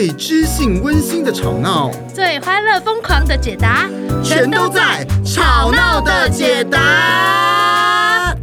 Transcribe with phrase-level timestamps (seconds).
[0.00, 3.86] 最知性温馨的吵闹，最欢乐疯狂的解答，
[4.24, 8.34] 全都在《吵闹的解答》。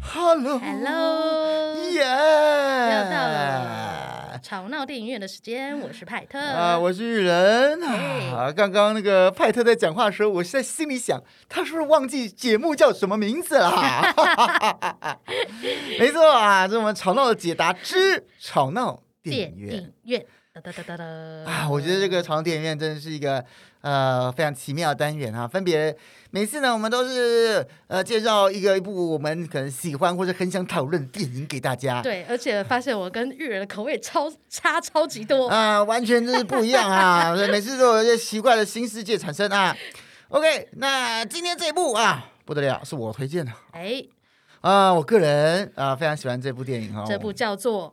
[0.00, 1.29] Hello，Hello，
[4.50, 7.80] 吵闹电影院的时间，我是派特啊，我是玉人。
[7.84, 13.70] 啊，刚刚那个派特在讲话的时候，我是在心里想，他是不是忘记节目叫什么名字了？
[16.00, 19.70] 没错啊，这是我们吵闹的解答之吵闹电影院。
[19.70, 21.04] 电影院哒哒哒哒哒
[21.48, 23.44] 啊，我觉得这个吵闹电影院真的是一个
[23.82, 25.96] 呃非常奇妙的单元啊，分别。
[26.32, 32.02] 每次呢，我们都是呃介绍一个一部我们可能喜欢或者很想讨论的电影给大家。
[32.02, 37.32] 对，而且发现我跟玉人的口味超差超级多啊、呃，完全就是不一样啊！
[37.48, 39.72] 每次都有一些奇怪的新世界产生啊。
[40.30, 43.52] OK，那今天这一部啊不得了，是我推荐的。
[43.70, 44.04] 哎，
[44.62, 47.04] 啊、呃，我个人啊、呃、非常喜欢这部电影哈。
[47.06, 47.88] 这部叫做《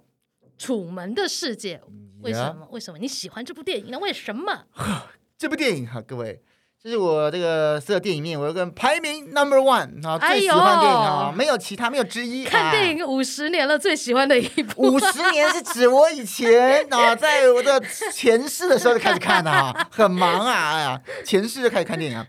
[0.58, 1.78] 楚门的世界》，
[2.22, 2.68] 为什么？
[2.72, 4.00] 为什么你喜欢这部电影呢？
[4.00, 4.66] 为什么？
[5.38, 6.42] 这部电影哈，各位。
[6.80, 12.46] 这是我这个所有电影里面，我有个排名 number one 啊，最喜欢电影啊，没有其他，没有之一。
[12.46, 14.84] 看电影五十年了，最喜欢的一部。
[14.84, 17.82] 五十年是指我以前啊， 在我的
[18.14, 22.26] 前世的时候就开始看的啊，很忙啊，哎呀，前世就开始看电影啊。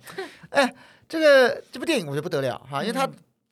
[0.48, 0.74] 哎，
[1.06, 3.08] 这个这部电影我觉得不得了哈，因为它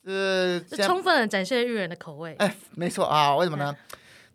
[0.07, 2.35] 呃，充分的展现玉人的口味。
[2.39, 3.77] 哎，没错啊，为什么呢？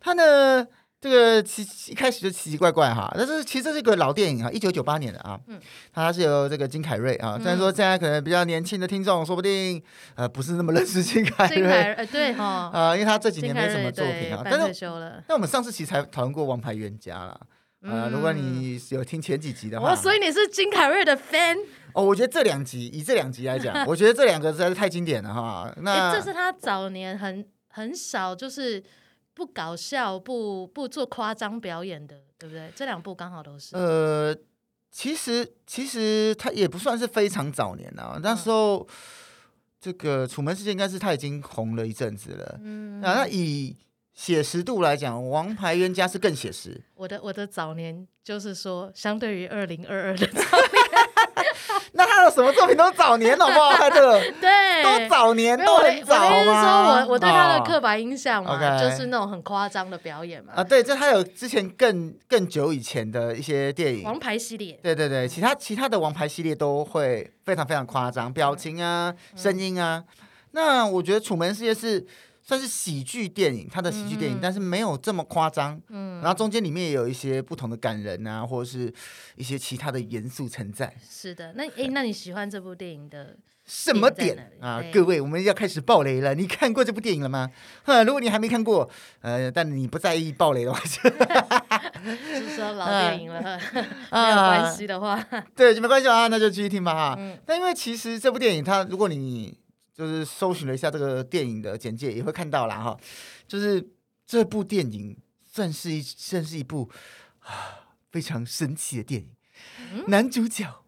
[0.02, 0.66] 它呢？
[1.02, 5.60] 这个奇一开始就奇奇怪怪哈，但是其实这是一个老电影啊，一九九八年的啊，嗯，
[5.92, 9.82] 他是由这个金凯瑞啊，虽然说现在可能比较年轻的听众说不定
[10.14, 14.86] 呃不是那么认识金凯瑞，金凯瑞对哈， 啊，因为他这几年没什么作品啊，但是
[15.26, 17.40] 那我们上次其实才讨论过《王牌冤家》了，
[17.92, 21.58] 啊，如果你有听前几集的话，哦，所以你是金凯瑞的 fan
[21.94, 28.80] 哦，我觉得这两集以这两集来讲， 我觉得这两个实在是太经典了哈，那这是他早年很很少就是。
[29.34, 32.70] 不搞笑，不不做夸张表演的，对不对？
[32.74, 33.76] 这两部刚好都是。
[33.76, 34.36] 呃，
[34.90, 38.86] 其实其实他也不算是非常早年啊，那时候、嗯、
[39.80, 42.60] 这个《楚门世界》应该是他已经红了一阵子了。
[42.62, 43.76] 嗯，那以
[44.12, 46.80] 写实度来讲，《王牌冤家》是更写实。
[46.94, 50.42] 我的我的早年就是说，相对于二零二二的早年。
[51.94, 53.72] 那他的什么作品都早年，好不好？
[53.72, 56.26] 他的 对，都早年，都很早嘛？
[56.26, 60.52] 我的意思是说我我对他的刻板印象嘛，哦、就是那种很夸张的表演嘛。
[60.56, 64.78] 啊，对，就他有之前更更久以前的一些电影，王牌系列。
[64.82, 70.02] 对对对，其他其他的王牌系列都会非常非常夸张，表情啊，嗯、声音啊。
[70.52, 72.06] 那我觉得《楚门世界》是。
[72.42, 75.80] 算是喜剧电影，它的喜剧电影，嗯、但是没有这么夸张。
[75.88, 78.92] 嗯，然后中间里面也有一些不同的感人啊，或者是
[79.36, 80.92] 一些其他的元素存在。
[81.08, 84.82] 是的，那诶，那你喜欢这部电影的什么点啊？
[84.92, 86.34] 各位，我们要开始爆雷了。
[86.34, 87.48] 你看过这部电影了吗？
[87.84, 93.56] 哈，如果你还没看过，呃，但你不在意爆雷的话，就是说老 电影了，
[94.10, 97.14] 啊、 没有关系的话，对，就没关系啊，那就继续听吧哈。
[97.16, 99.56] 嗯，但因为其实这部电影，它如果你
[99.94, 102.98] 就是搜寻了一下这个电影的简介，也会看到啦哈。
[103.46, 103.90] 就是
[104.26, 105.16] 这部电影
[105.46, 106.90] 算是一算是一部
[107.40, 109.28] 啊非常神奇的电影。
[109.92, 110.84] 嗯、男主角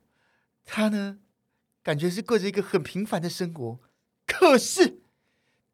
[0.65, 1.19] 他呢，
[1.83, 3.79] 感觉是过着一个很平凡的生活，
[4.27, 5.01] 可是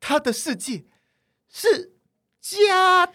[0.01, 0.85] 他的世界
[1.49, 1.93] 是
[2.41, 3.15] 假的，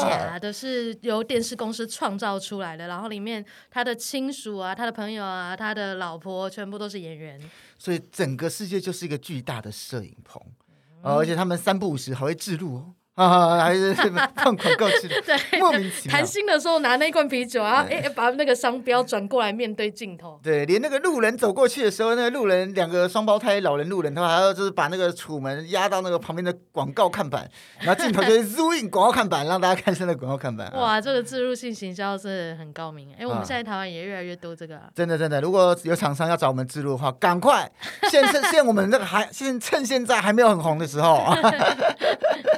[0.00, 2.86] 是假的，是由电视公司创造出来的。
[2.86, 7.40] 然后里面他的亲属啊，他的朋友啊，他的老婆全部都是演员。
[7.84, 10.40] 所以整个世界就是一个巨大的摄影棚，
[11.02, 12.94] 而且他们三不五时还会置入哦。
[13.22, 16.16] 啊，还是放广告去的， 对， 莫名其妙。
[16.16, 20.40] 谈心的时候拿那一罐啤酒啊，哎，把那个商标转过来面对镜头。
[20.42, 27.48] 对，连那个路人走过去的时候，那个路人两个双胞胎老人路人，他还要就是把那个楚门压到那个旁边的广告看板，
[27.78, 30.72] 然后镜头就 zoom in 广告看板，让大家看现在广告看板。
[30.72, 33.14] 哇，这个自入性行销是很高明。
[33.16, 34.80] 哎，我们现在台湾也越来越多这个。
[34.92, 37.70] 真的真的，如果有厂商要找我们自入的话，赶快，
[38.10, 41.24] 现趁现我们那个还现趁现在还没有很红的时候。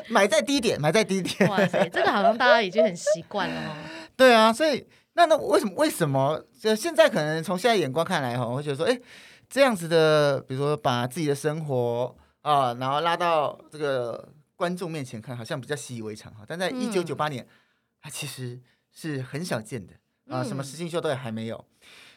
[0.09, 1.51] 买在低点，买在低点。
[1.51, 3.75] 哇塞， 这个好像大家已经很习惯了哦。
[4.17, 6.43] 对啊，所以那那为什么为什么？
[6.59, 8.99] 就现在可能从现在眼光看来哈，我会觉得说，哎，
[9.51, 16.45] 这样子的，比如说把自己的生活啊，然后拉到这个观众面前看，好像比较习以为常哈。
[16.47, 17.47] 但在一九九八年，
[18.01, 18.59] 它其实
[18.93, 19.93] 是很少见的
[20.29, 21.65] 啊，什么实境秀都还没有。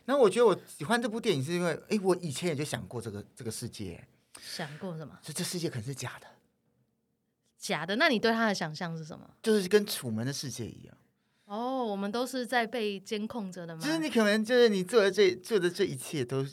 [0.05, 4.03] 那我觉得我喜欢这部电影，是因为哎，我以前也就想过这个这个世界，
[4.41, 5.13] 想过什么？
[5.21, 6.27] 这这世界可能是假的。
[7.59, 7.97] 假的？
[7.97, 9.29] 那你对他的想象是什么？
[9.43, 10.97] 就是跟楚门的世界一样
[11.45, 13.81] 哦，我们都是在被监控着的吗？
[13.83, 16.45] 就是你可能就是你做的这做的这一切都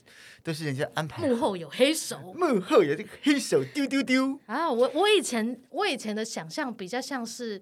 [0.42, 1.28] 都是人家安排。
[1.28, 4.40] 幕后有黑手，幕后有这个黑手丢丢丢。
[4.46, 7.58] 啊，我我以前我以前的想象比较像是，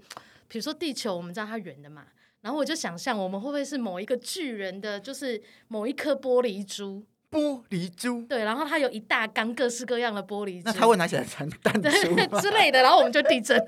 [0.46, 2.06] 比如说地球，我们知道它圆的嘛，
[2.41, 7.05] 然后我就想象我们会不会是某一个巨人的，就是某一颗玻璃珠。
[7.34, 11.90] 玻璃珠，对，然后它有一大缸各式各样的玻璃珠，那他会拿起来弹弹珠
[12.40, 13.60] 之类的，然后我们就地震。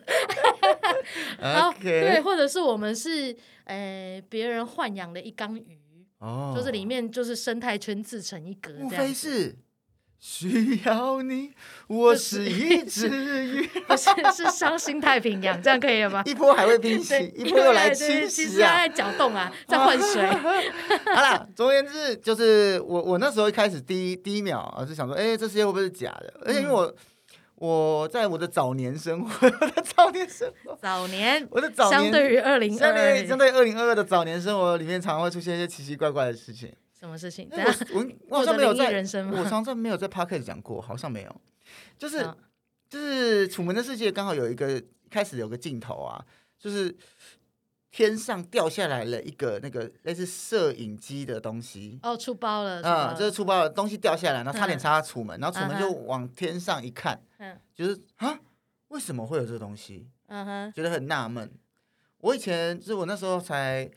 [1.40, 9.56] 然后对，或者是我们是呃别人豢养的一缸鱼，哦，就是里面就是生态圈自成一格，无非是。
[10.28, 11.52] 需要你，
[11.86, 16.20] 我是一只鱼， 不是是伤心太平洋，这样可以了吗？
[16.26, 18.82] 一波还未平息，一波又来侵袭啊！
[18.82, 20.26] 在搅动啊， 在换水。
[20.26, 26.34] 好了，总而言之，就是我我那时候一开始第一第一秒啊，就想说，哎、欸，这世界会不会是假的？
[26.44, 26.94] 而且因为我、嗯、
[27.54, 36.74] 我在我的早年生活，我的早年生活，早年，我的早年，相对于二零二二，相对于二零二二的早年生活里面，常常会出现一些奇奇怪怪的事情。
[36.98, 37.48] 什么事情？
[37.52, 37.58] 我
[37.98, 38.86] 我 我好像没有在，
[39.30, 41.40] 我好像没有在 Podcast 讲过，好像没有。
[41.98, 42.36] 就是、哦、
[42.88, 46.24] 就是《楚门的世界》刚好有一个开始有个镜头啊，
[46.58, 46.96] 就是
[47.90, 51.98] 天上掉下来了一个那个类似摄影机的东西。
[52.02, 53.14] 哦，出包了啊！
[53.16, 58.40] 这、嗯、是出包了，东西掉下来，然后差点插到楚门，嗯、然后楚门就往天上一看，嗯，就是啊，
[58.88, 60.08] 为什么会有这个东西？
[60.28, 61.50] 嗯哼，觉得很纳闷。
[62.18, 63.90] 我以前就是我那时候才。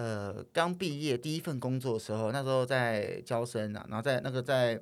[0.00, 4.80] 呃，刚毕业第一份工作的时候，那时候在交生啊，然后在那个在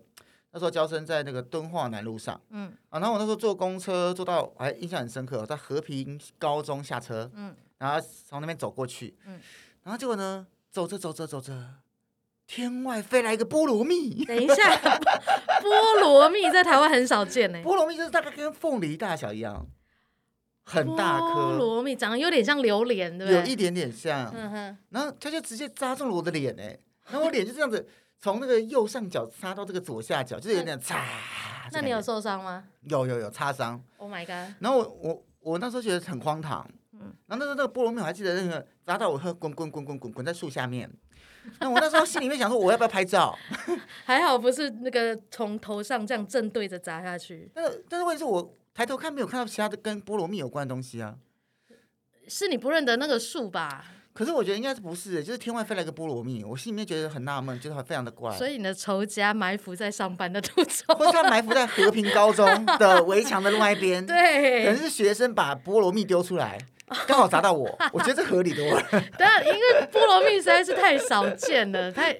[0.52, 9.40] 那时候交生在那个敦化南路上，嗯，啊，然后我那时候坐公车坐到，还印象很深刻，在和平高中下车，嗯，然后从那边走过去，嗯，
[9.82, 11.52] 然后结果呢，走着走着走着，
[12.46, 19.66] 天外飞来一个菠萝蜜， 等一下，菠萝蜜在台湾很少见呢，菠萝蜜就是大概跟凤梨大小一样。
[20.70, 23.40] 很大颗菠萝蜜，长得有点像榴莲，对不对？
[23.40, 24.30] 有一点点像。
[24.36, 24.78] 嗯哼。
[24.90, 26.78] 然后它就直接扎中了我的脸，哎，
[27.10, 27.88] 然后我脸就这样子，
[28.20, 31.02] 从那个右上角插到这个左下角，就是有点擦。
[31.72, 32.64] 那你有受伤吗？
[32.82, 33.82] 有有有擦伤。
[33.96, 34.54] Oh my god！
[34.60, 36.68] 然后我我我那时候觉得很荒唐。
[36.92, 37.14] 嗯。
[37.26, 40.90] 然后那时候那个菠萝蜜，我还记得那个砸到我，滚滚滚滚滚滚在树下面。
[41.60, 43.34] 那我那时候心里面想说，我要不要拍照？
[44.04, 47.50] 还好不是那个从头上这样正对着砸下去。
[47.54, 48.54] 但是但是问题是我。
[48.78, 51.16] 抬头看没有看到其他的跟菠萝蜜有关的东西啊？
[52.28, 53.84] 是你不认得那个树吧？
[54.12, 58.30] 可是我觉得应该是不是，就是天外飞来个菠萝蜜，我心里面觉得很纳闷，觉得非常的怪。
[58.36, 62.46] 所以你的仇家埋伏在上班的途中，或者他埋伏在和平高中
[62.78, 66.56] 的围墙的另外一边， 对，可能是学生把菠萝蜜丢出来，
[67.08, 68.80] 刚好砸到我，我觉得这合理多了。
[69.18, 72.16] 对啊，因为菠萝蜜实在是太少见了，太。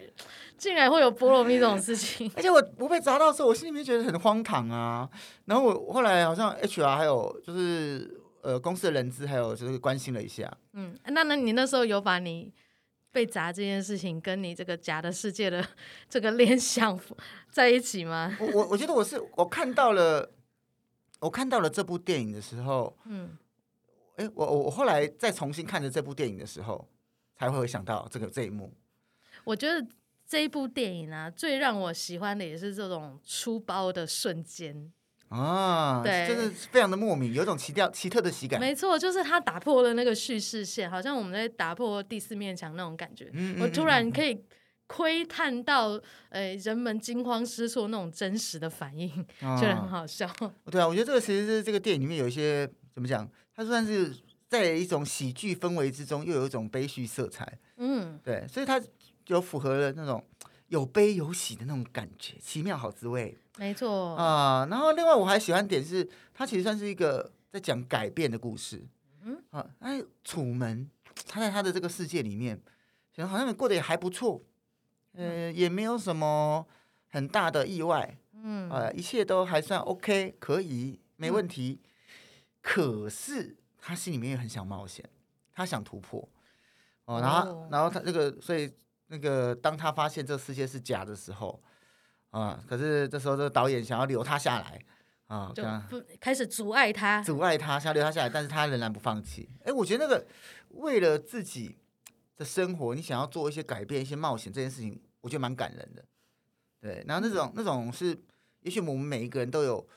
[0.59, 5.09] 竟然会有菠萝蜜这种事情， 而且我我被砸到的时候，我心里面觉得很荒唐啊。
[5.45, 10.53] 然后我后来好像 HR 还有就是呃公司的人资还有就是关心了一下。
[10.73, 12.53] 嗯，那那你那时候有把你
[13.13, 15.65] 被砸这件事情跟你这个假的世界的
[16.09, 16.99] 这个联想
[17.51, 18.37] 在一起吗？
[18.41, 20.29] 我我我觉得我是我看到了
[21.21, 23.39] 我看到了这部电影的时候，嗯，
[24.17, 26.89] 哎，我我我后来再重新看着这部电影的时候，
[27.37, 28.73] 才会想到这个这一幕。
[29.45, 29.87] 我觉得。
[30.29, 34.93] 这一部电影啊，最让我喜欢的也是这种出包的瞬间
[35.29, 38.61] 啊，对，真的非常的莫名，有一种奇调、奇特的喜感。
[38.61, 43.31] 没错，就是他打破了那个叙事线，好像我们在打破第四面墙那种感觉。
[43.33, 44.43] 嗯，我突然可以
[44.87, 49.09] 窥探到，呃，人们惊慌失措那种真实的反应，
[49.41, 50.31] 觉得很好笑。
[50.71, 54.15] 对啊，我觉得这个其实是这个电影里面有一些怎么讲，它算是
[54.47, 57.59] 在一种喜剧氛围之中，又有一种悲剧色彩。
[57.79, 58.79] 嗯，对，所以它。
[59.29, 60.25] 就符合了那种
[60.69, 63.37] 有悲有喜的那种感觉，奇妙好滋味。
[63.59, 68.83] 没错啊，然后另外我还喜欢点是，它其实算是一个在讲改变的故事。
[69.23, 70.89] 嗯啊，哎，楚门
[71.27, 72.59] 他在他的这个世界里面，
[73.13, 74.41] 觉得好像过得也还不错，
[75.13, 76.67] 呃，也没有什么
[77.09, 78.17] 很大的意外。
[78.33, 81.81] 嗯啊，一切都还算 OK，可以没问题。
[81.83, 81.89] 嗯、
[82.63, 85.05] 可是他心里面也很想冒险，
[85.53, 86.27] 他想突破。
[87.05, 88.73] 哦，然后、哦、然后他那个所以。
[89.11, 91.61] 那个，当他发现这世界是假的时候，
[92.31, 94.85] 啊，可是这时候这个导演想要留他下来，
[95.29, 99.49] 啊，就不开始阻碍他，阻碍他，想要留他下来，但是他仍然不放弃。
[99.65, 100.27] 哎，我觉得那个
[100.73, 101.79] 为了自己
[102.37, 106.05] 的生活，你想要做一些改变、一些冒险，这件事情，我觉得蛮感人的。
[106.79, 108.15] 对，然后那种那种是，
[108.61, 109.89] 也许我们每一个人都有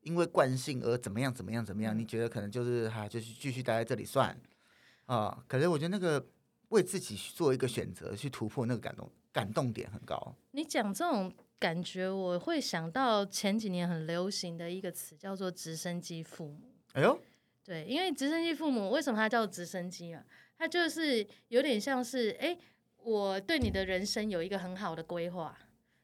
[0.00, 4.36] 因为惯性而怎么样怎么样怎么样，你觉得可能就是哈，就是继续待在这里算，
[5.04, 6.26] 啊，可是我觉得那个。
[6.68, 10.34] 为自己做一个选择，去突破那个感动，感动点很高。
[10.50, 16.74] 你讲这种感觉，我会想到前几年很流行的一个词，叫做“直升机父母”。
[16.94, 17.18] 哎呦，
[17.64, 20.24] 对，因为直升机父母为什么它叫直升机啊？
[20.58, 22.58] 它就是有点像是，哎、欸，
[22.96, 25.56] 我对你的人生有一个很好的规划，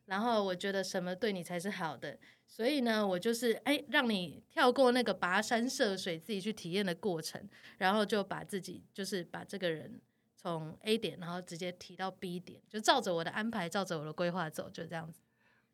[0.05, 9.99] 然后我觉得什么对你才是好的，所以呢，我就是哎、欸，让你跳过那个跋山涉水自己去体验的过程，然后就把自己就是把这个人
[10.43, 15.21] 从 A 点，然后直接提到 B 点，就照着我的安排，照着我的规划走，就这样子。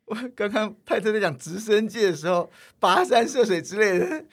[0.05, 4.25] 我刚刚派特在讲直升机的时候，跋山涉水之类的，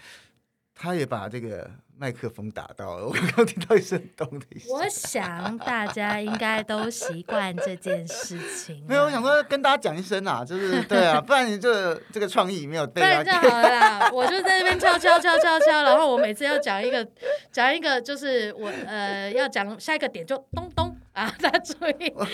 [0.78, 3.08] 他也把这个麦克风打到了。
[3.08, 4.70] 我刚刚听到一声咚的一声。
[4.74, 8.86] 我想大家应该都习惯这件事情。
[8.88, 13.02] 没有，我想说跟大家讲一声啊，就是对啊，不然你这这个创意没有对。
[13.02, 17.08] 不然这样好了啦，我就在那边敲敲敲敲敲，然后我每次要讲一个
[17.52, 20.95] 讲一个，就是我呃要讲下一个点就咚咚。
[21.16, 22.12] 啊， 大家注意！
[22.14, 22.28] 我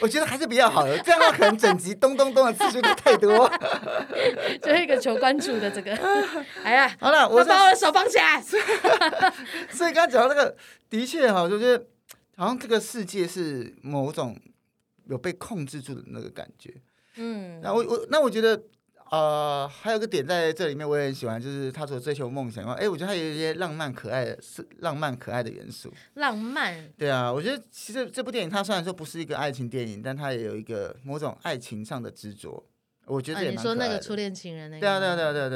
[0.00, 3.50] 我觉得还是比较好的，这样的话可能整集咚咚咚的次数就太多。
[4.62, 5.92] 就一个求关注的这个，
[6.62, 8.40] 哎呀，好了，我把我的手放起来。
[9.70, 10.56] 所以刚刚讲到这个，
[10.88, 11.76] 的确哈，就是
[12.36, 14.38] 好像这个世界是某种
[15.06, 16.72] 有被控制住的那个感觉。
[17.16, 18.62] 嗯，那我我那我觉得。
[19.10, 22.64] 呃，还有个点在这里面，我也很喜欢，就是他所追求梦想。
[22.74, 25.92] 哎，我觉得他有一些浪漫可爱的，是浪漫可爱的元素。
[26.14, 26.90] 浪漫。
[26.98, 32.62] 对啊，我觉得其实这部电影它虽然说不是一个爱情电影，但它也有一个某种爱情上的执着。
[33.06, 34.80] 我觉得你说那个初恋情人那个？
[34.80, 35.48] 对啊，对啊，对啊，对啊，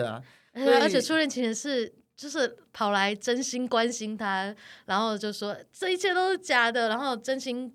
[0.55, 0.81] 对啊。
[0.83, 4.55] 而且初恋情人是就是跑来真心关心他，
[4.87, 7.75] 然后就说这一切都是假的，然后真心。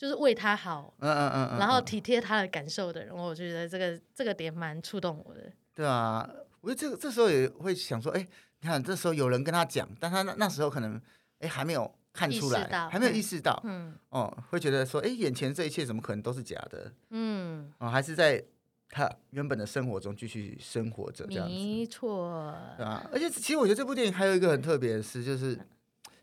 [0.00, 5.42] 就是为他好，嗯嗯嗯，然后体贴他的感受的人，我觉得这个这个点蛮触动我的。
[5.74, 6.26] 对啊，
[6.62, 8.26] 我觉得这个这时候也会想说，哎，
[8.60, 10.98] 你看这时候有人跟他讲，但他那那时候可能
[11.40, 16.90] 哎还没有看出来，还没有意识到，嗯，哦，会觉得说，哎，眼前这一切怎么可能都是假的？
[17.10, 18.42] 嗯，哦，还是在
[18.88, 21.52] 他原本的生活中继续生活着，这样子。
[21.52, 22.56] 没错。
[22.78, 25.58] 对啊，而且其实我觉得这部电影还有一个很特别的事，就是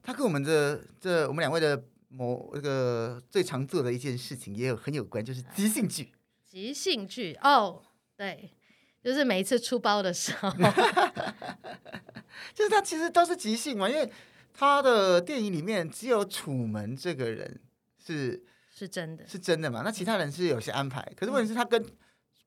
[0.01, 1.79] 他跟我们的这我们两位的。
[2.07, 6.13] 某那个最常做的一件事情也有很有关，就是即兴剧。
[6.45, 7.83] 即兴剧哦，
[8.15, 8.51] 对，
[9.03, 10.49] 就是每一次出包的时候，
[12.53, 14.09] 就是他其实都是即兴嘛，因为
[14.53, 17.59] 他的电影里面只有楚门这个人
[18.03, 19.81] 是是真的，是真的嘛。
[19.83, 21.85] 那其他人是有些安排，可是问题是，他跟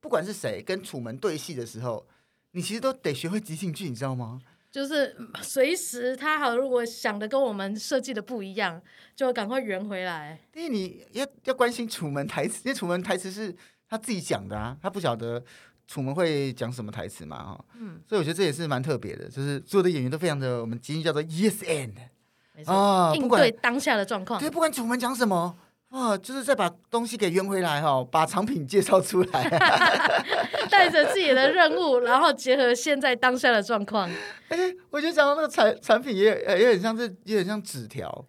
[0.00, 2.08] 不管是谁跟楚门对戏的时候，
[2.52, 4.40] 你其实都得学会即兴剧，你知道吗？
[4.70, 8.80] 就是随时他好，如果想的跟我们设计的不一样，
[9.16, 10.38] 就赶快圆回来。
[10.54, 13.54] 因为你要要关心楚门台词，因为楚门台词是
[13.88, 15.42] 他自己讲的啊，他不晓得
[15.88, 21.94] 楚门会讲什么台词嘛，哈，嗯，所以我觉得这也是蛮特别的，就是所有的演员都非常的，我们即兴叫做 yes and，
[22.66, 25.58] 啊，应对当下的状况，对，不管楚门讲什么。
[25.90, 29.48] 哇，就是再把东西给圆回来哈，把产品介绍出来，
[30.70, 34.08] 带着自己的任务，然后结合现在当下的状况。
[34.48, 36.26] 哎、欸，我觉得讲到那个产产品也
[36.60, 38.24] 也很像是，也很像纸条，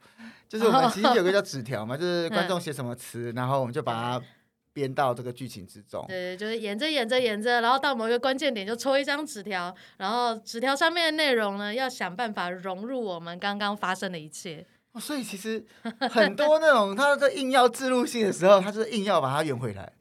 [0.49, 4.25] 就是我们其实有个叫纸条嘛，就是观众写什么词，然后我们就把它
[4.73, 6.03] 编到这个剧情之中。
[6.07, 14.65] 对，就是演着演着演着，然后到某一个关键点就抽一张纸条，然后纸条上面的内容呢，要想办法融入我们刚刚发生的一切。
[14.93, 15.63] 哦，所以其实
[16.09, 19.93] 很多那种他在硬要自入性的时候，他就是硬要把它圆回来。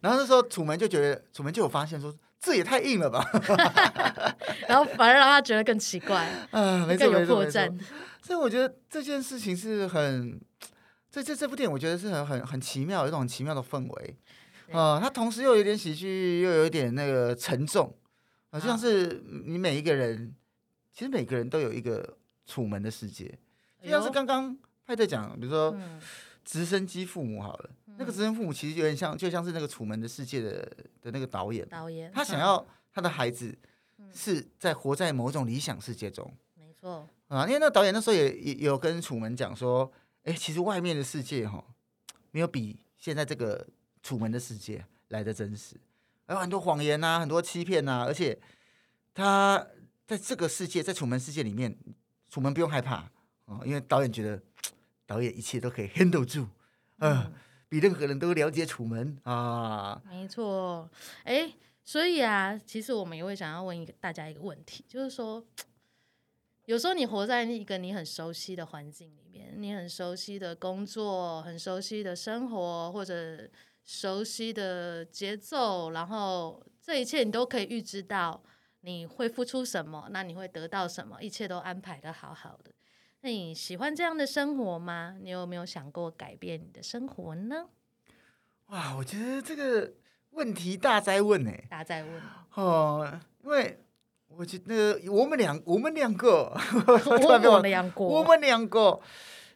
[0.00, 3.24] 然后那时候楚门就觉得，楚门就有发现说，这也太硬了吧。
[4.68, 7.60] 然后反而让他觉得更奇怪，啊，没错没错没错。
[8.22, 10.38] 所以我觉得这件事情是很，
[11.10, 14.16] 这这这部电影我觉得是很很很奇妙，有一种很奇妙的氛围。
[14.72, 17.94] 啊、呃，它同时又有点喜剧，又有一点那个沉重，
[18.50, 20.34] 好像是你每一个人，
[20.92, 23.38] 其实每个人都有一个楚门的世界。
[23.84, 25.76] 就像是刚刚派特讲，比如说
[26.44, 30.62] 直升机父母好了，嗯、那个直升父母其实有点像，就像是那个《楚门的世界》的
[31.00, 32.10] 的那个导演，导演。
[32.12, 33.56] 他想要他的孩子
[34.12, 37.08] 是在活在某种理想世界中，没错。
[37.28, 39.90] 啊，因为那个导演那时候也也有跟楚门讲说，
[40.24, 41.64] 哎、欸，其实外面的世界哈，
[42.30, 43.66] 没有比现在这个
[44.02, 45.76] 楚门的世界来的真实，
[46.26, 48.38] 还有很多谎言呐，很多欺骗呐，而且
[49.14, 49.66] 他
[50.06, 51.74] 在这个世界，在楚门世界里面，
[52.28, 53.10] 楚门不用害怕。
[53.46, 54.40] 哦，因为导演觉得
[55.06, 56.48] 导演一切都可以 handle 住，
[56.98, 57.32] 嗯、呃，
[57.68, 60.00] 比任何人都了解楚门啊。
[60.08, 60.88] 没错，
[61.24, 61.52] 哎，
[61.84, 65.44] 所以啊，其实我们也会想要问一个大家一个问题，就是说，
[66.64, 73.48] 有时候你活在一个你很熟悉的环境里面，你很熟悉的工作，很熟悉的生活，或者
[73.84, 78.42] 熟悉的节奏，然后这一切你都可以预知到
[78.80, 82.72] 你会付出什么，那你会得到什么，一切都安排的好好的。
[83.24, 85.16] 那你喜欢这样的生活吗？
[85.18, 87.68] 你有没有想过改变你的生活呢？
[88.66, 89.94] 哇，我觉得这个
[90.32, 93.82] 问题大在问呢，大在问哦，因为
[94.28, 96.54] 我觉得我们两我们两个，
[96.84, 99.00] 我们两个， 我们两个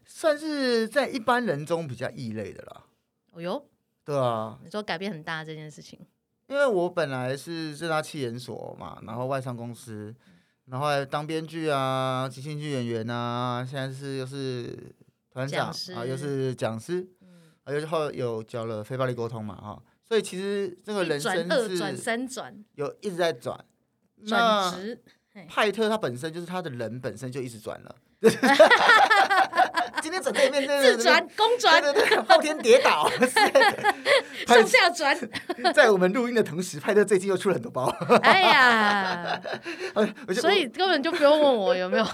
[0.06, 2.86] 算是在一般人中比较异类的啦。
[3.32, 3.62] 哦哟，
[4.02, 6.00] 对啊，你说改变很大这件事情，
[6.46, 10.14] 因为我本来是政大企研所嘛，然后外商公司，
[10.70, 14.76] 然后还当编剧啊，即兴剧演员啊，现在是又是
[15.30, 17.28] 团长啊，又是讲师，嗯，
[17.64, 23.64] 而且后有教了非暴力沟通嘛，哈，所以其实这个人生是转二转三转，有一直在转，
[24.26, 25.02] 转职。
[25.46, 27.94] 派特他本身就是他的人本身就一直转了。
[30.00, 33.10] 今天整对面自转公转，对对对，后天跌倒，
[34.46, 35.16] 向下转。
[35.74, 37.86] 在我们录音的同时，派特最近又出了很多包。
[38.22, 39.40] 哎呀，
[40.40, 42.06] 所以根本就不用问我有没有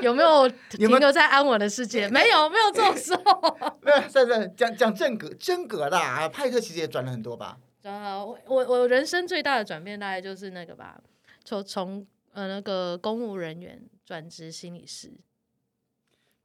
[0.00, 3.76] 有没有停留在安稳的世界，没有没有这种时候。
[3.80, 7.56] 没有，算算讲讲正格真格的啊，派特其实也转了很多吧。
[7.84, 10.98] 啊，我我我人生最大的转变大概就是那个吧，
[11.44, 12.06] 从从。
[12.34, 15.10] 呃，那个公务人员转职心理师，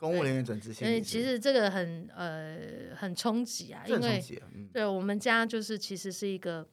[0.04, 2.58] 公务人员转职心理师，所以其实这个很呃
[2.94, 4.22] 很冲击啊，因为、
[4.54, 6.68] 嗯、对我们家就是其实是一个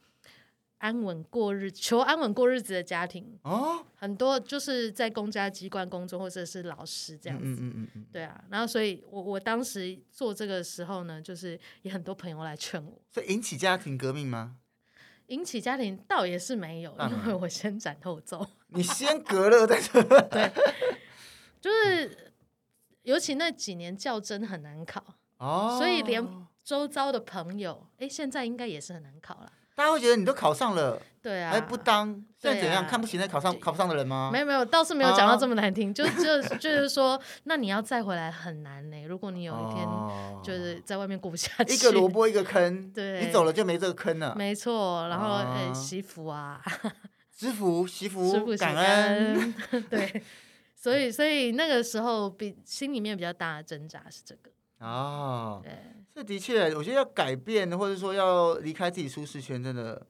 [0.79, 14.57] 安稳过日求安稳过日子的家庭哦，很多就是在公家机关工作或者是老师这样子，嗯嗯嗯嗯，对啊，然后所以我我当时做这个时候呢，就是也很多朋友来劝我，所以引起家庭革命吗？
[15.31, 18.45] 引起家庭倒也是没有，因为我先斩后奏。
[18.67, 19.65] 你先隔了。
[20.29, 20.51] 对，
[21.61, 22.30] 就是
[23.03, 25.03] 尤其那几年较真很难考，
[25.39, 26.27] 哦，所以连
[26.63, 29.53] 周遭的朋友，哎，现在应该也是很难考了。
[29.75, 32.87] 大家会觉得你都考上了，对啊，还不当，现在怎样？
[32.87, 34.29] 看不起那考上考不上的人吗？
[34.31, 39.03] 没有没有，倒是没有讲到这么难听，就就就是说，那你要再回来很难呢。
[39.07, 39.89] 如果你有一天
[40.43, 44.35] 就是在外面过不下去，一个萝卜一个坑，对，你走了就没这个坑了。
[44.37, 46.61] 没错，然后哎，媳妇啊，
[47.35, 49.55] 师傅媳妇感恩，
[49.89, 50.23] 对，
[50.81, 54.51] 所以所以那个时候比心里面比较大的挣扎是这个。
[54.79, 55.73] 哦，对，
[56.15, 60.07] 这的确，我觉得要改变，或者说要离开自己舒适圈，真的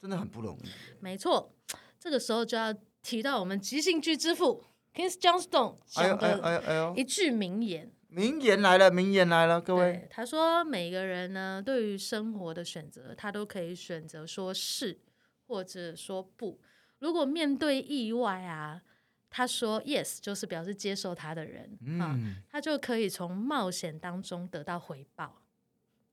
[0.00, 0.68] 真的很不容易。
[0.98, 1.54] 没错，
[2.00, 7.92] 这个时候就要提到我们即兴剧之父 Kings Johnstone 讲的一句名言。
[8.08, 10.08] 名言来了，名言来了，各位。
[10.10, 14.98] 他说：“每个人呢，对于生活的选择，他都可以选择说是，
[15.46, 16.58] 或者说不。
[16.98, 18.82] 如果面对意外啊。”
[19.30, 22.18] 他说：“Yes，就是表示接受他的人，嗯、啊，
[22.50, 25.42] 他就可以从冒险当中得到回报，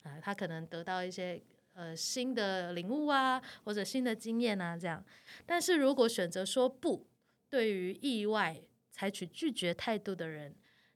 [0.02, 5.04] 啊，他可能得到一些呃新的领悟啊，或者新的经验啊，这样。
[5.46, 7.06] 但是如果选择说不，
[7.48, 10.54] 对于意外采取拒绝态度的人，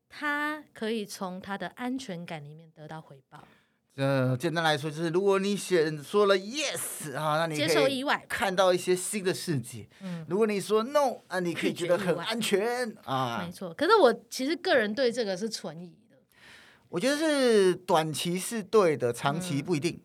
[0.08, 3.46] 他可以从他的安全感里面得到回报。”
[3.96, 9.86] 呃，简单来说就是，如果你选说了 yes 啊，那你可以接受意外，看到一些新的世界。
[10.00, 13.42] 嗯，如果你说 no 啊，你可以觉得很安全啊。
[13.44, 16.16] 没错，可是我其实个人对这个是存疑的。
[16.88, 19.94] 我觉得是短期是对的，长期不一定。
[19.94, 20.02] 嗯、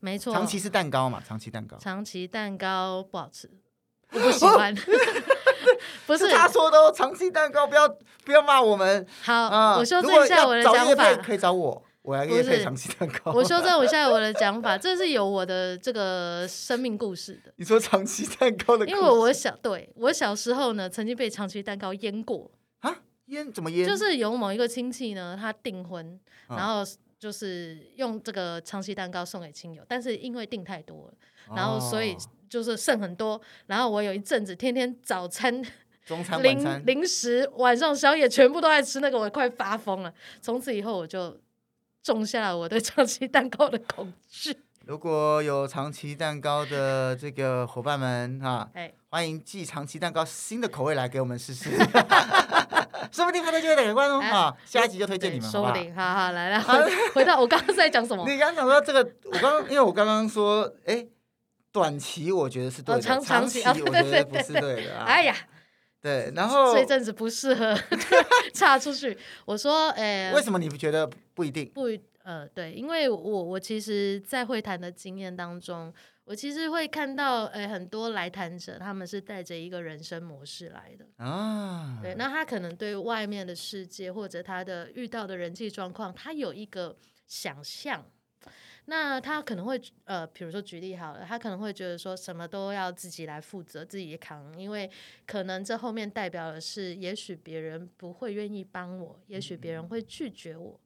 [0.00, 1.76] 没错，长期是蛋糕嘛，长期蛋糕。
[1.78, 3.50] 长期蛋糕不好吃，
[4.12, 4.72] 我不喜欢。
[6.06, 7.88] 不是，是他说的哦，长期蛋糕不要
[8.24, 9.04] 不要骂我们。
[9.22, 11.82] 好，嗯、我修正一下我的想法，可以找我。
[12.04, 13.32] 我还可以配长期蛋糕。
[13.32, 17.50] 我修正一下我的讲法，这是有我的这个生命故事的。
[17.56, 18.94] 你说长期蛋糕的故事？
[18.94, 22.94] 因为我小对我小时候呢，曾经被长期蛋糕淹过啊？
[23.28, 23.88] 淹怎么淹？
[23.88, 26.84] 就是有某一个亲戚呢，他订婚，然后
[27.18, 31.14] 就是用这个长期蛋糕送给亲友，但是因为订太多了，
[31.56, 32.14] 然后所以
[32.50, 33.40] 就是剩很多。
[33.64, 35.64] 然后我有一阵子天天早餐、
[36.04, 40.12] 中餐、 晚餐、零食、晚上宵夜全部都在吃那个，我快发疯了。
[40.42, 41.34] 从此以后我就。
[42.04, 44.54] 种下了我对长期蛋糕的恐惧。
[44.84, 51.70] 如果有长期蛋糕的这个伙伴们哈，哎，欢迎寄长期蛋糕新的口味来给我们试试，
[53.10, 54.54] 说不定他就会改观哦哈。
[54.66, 55.94] 下一集就推荐你们，说不定。
[55.94, 56.60] 好好来来，
[57.14, 58.22] 回到我刚刚在讲什么？
[58.28, 61.06] 你刚刚讲说这个，我刚刚因为我刚刚说，哎，
[61.72, 64.98] 短期我觉得是对的，长长期我觉得不是对的。
[65.06, 65.34] 哎呀，
[66.04, 67.74] 对，然后这一阵子不适合
[68.52, 69.16] 岔出去。
[69.46, 71.08] 我说，哎，为什么你不觉得？
[71.32, 71.84] 不一定，不
[72.24, 75.90] 呃对，因为我我其实，在会谈的经验当中，
[76.26, 86.94] 我其实会看到，诶，很多来谈者他们是带着一个人生模式来的啊，对，那他可能对外面的世界或者他的遇到的人际状况，他有一个
[87.26, 88.04] 想象，
[88.86, 94.90] 那他可能会呃，比如说举例好了，他可能会觉得说什么都要自己来负责，自己扛，因为
[95.26, 100.78] 可能这后面代表的是，也许别人不会愿意帮我，也许别人会拒绝我。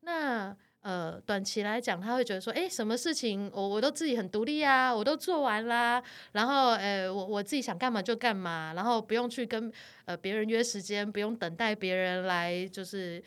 [0.00, 6.00] 那呃，短期来讲，他会觉得说，哎，什么事情我我都自己很独立啊，我都做完啦，
[6.32, 9.72] 然后，呃，我我自己想干嘛就干嘛，然后不用去跟
[10.04, 13.20] 呃别人约时间，不用等待别人来，就是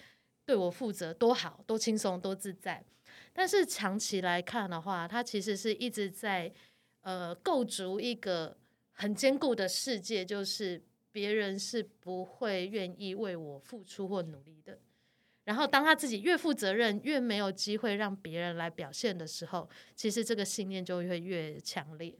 [0.45, 2.81] 对我负责，多好，多轻松，多自在。
[3.39, 6.51] 但是长期来看的话，他其实是一直在
[7.03, 8.57] 呃构筑一个
[8.91, 14.77] 很坚固的世界，就是别人是不会愿意为我付出或努力的。
[15.45, 22.19] 然后当他自己越负责任，越没有机会让别人来表现的时候，其实这个信念就会越强烈。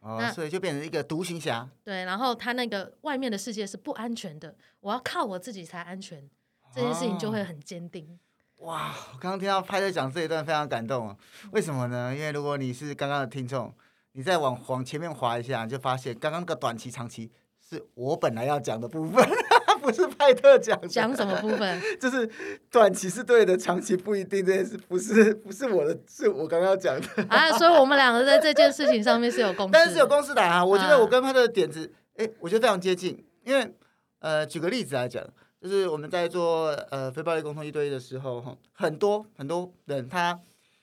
[0.00, 1.66] 哦，那所以就变成一个独行侠。
[1.82, 6.28] 对，然后他那个外面的世界是不安全的，我要靠我自己才安全，
[6.74, 8.20] 这件事情就会很坚定。
[8.58, 11.16] 哇，我刚刚听到派特讲这一段非常感动，
[11.52, 12.12] 为什么呢？
[12.14, 13.72] 因为如果你是刚刚的听众，
[14.12, 17.30] 你再往往前面滑一下，你就发现刚刚个短期、长期
[17.68, 19.24] 是我本来要讲的部分，
[19.80, 20.88] 不是派特讲的。
[20.88, 21.80] 讲什么部分？
[22.00, 22.28] 就是
[22.68, 24.44] 短期是对的，长期不一定。
[24.44, 27.56] 这件事不是不是我的，是我刚刚讲的啊。
[27.56, 30.64] 所以我们两个在这件事情上面是有共识，但是是有共识的啊。
[30.64, 33.24] 我觉得我跟派特的点子，哎、啊，我觉得非常接近。
[33.44, 33.72] 因为
[34.18, 35.24] 呃，举个例子来讲。
[35.60, 40.40] 就是我们在做呃非暴力沟通一对一的时候，哈，很多很多人他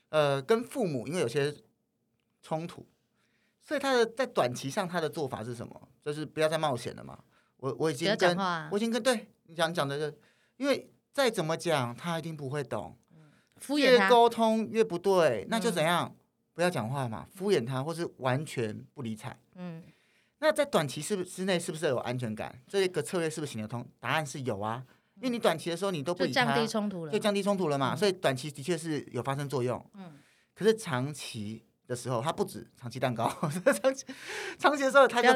[0.10, 1.54] 呃跟父母因为有些
[2.42, 2.86] 冲突，
[3.64, 5.88] 所以他的在短期上他的做法是什么？
[6.04, 7.18] 就是不要再冒险了嘛。
[7.58, 8.38] 我我已经跟
[8.70, 10.20] 我已经跟对你讲讲的是，
[10.58, 12.98] 因为再怎么讲他一定不会懂，
[13.56, 16.14] 敷衍他，越沟通越不对，那就怎样？
[16.54, 19.38] 不要讲话嘛，敷衍他，或是完全不理睬。
[19.56, 19.84] 嗯。
[20.39, 22.54] 那在短期是不之内是不是有安全感？
[22.67, 23.86] 这个策略是不是行得通？
[24.00, 24.84] 答案是有啊，
[25.15, 27.95] 因为你短期的时候你都不理他，就降低冲突了，就降低冲突了嘛。
[27.95, 29.84] 所以短期的确是有发生作用。
[29.93, 30.13] 嗯，
[30.54, 33.28] 可是长期的时候，它不止长期蛋糕，
[33.82, 34.06] 长期
[34.60, 35.30] 长期的时候，它就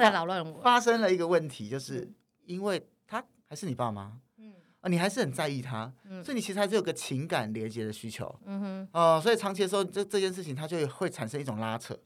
[0.61, 2.11] 发生了一个问题，就是
[2.45, 5.91] 因为他还是你爸妈，嗯啊，你还是很在意他，
[6.23, 11.99] 所以你其实还是有个情感连接的需求，嗯哼，哦，所以长期的时候，这这件事情它就会产生一种拉扯，嗯。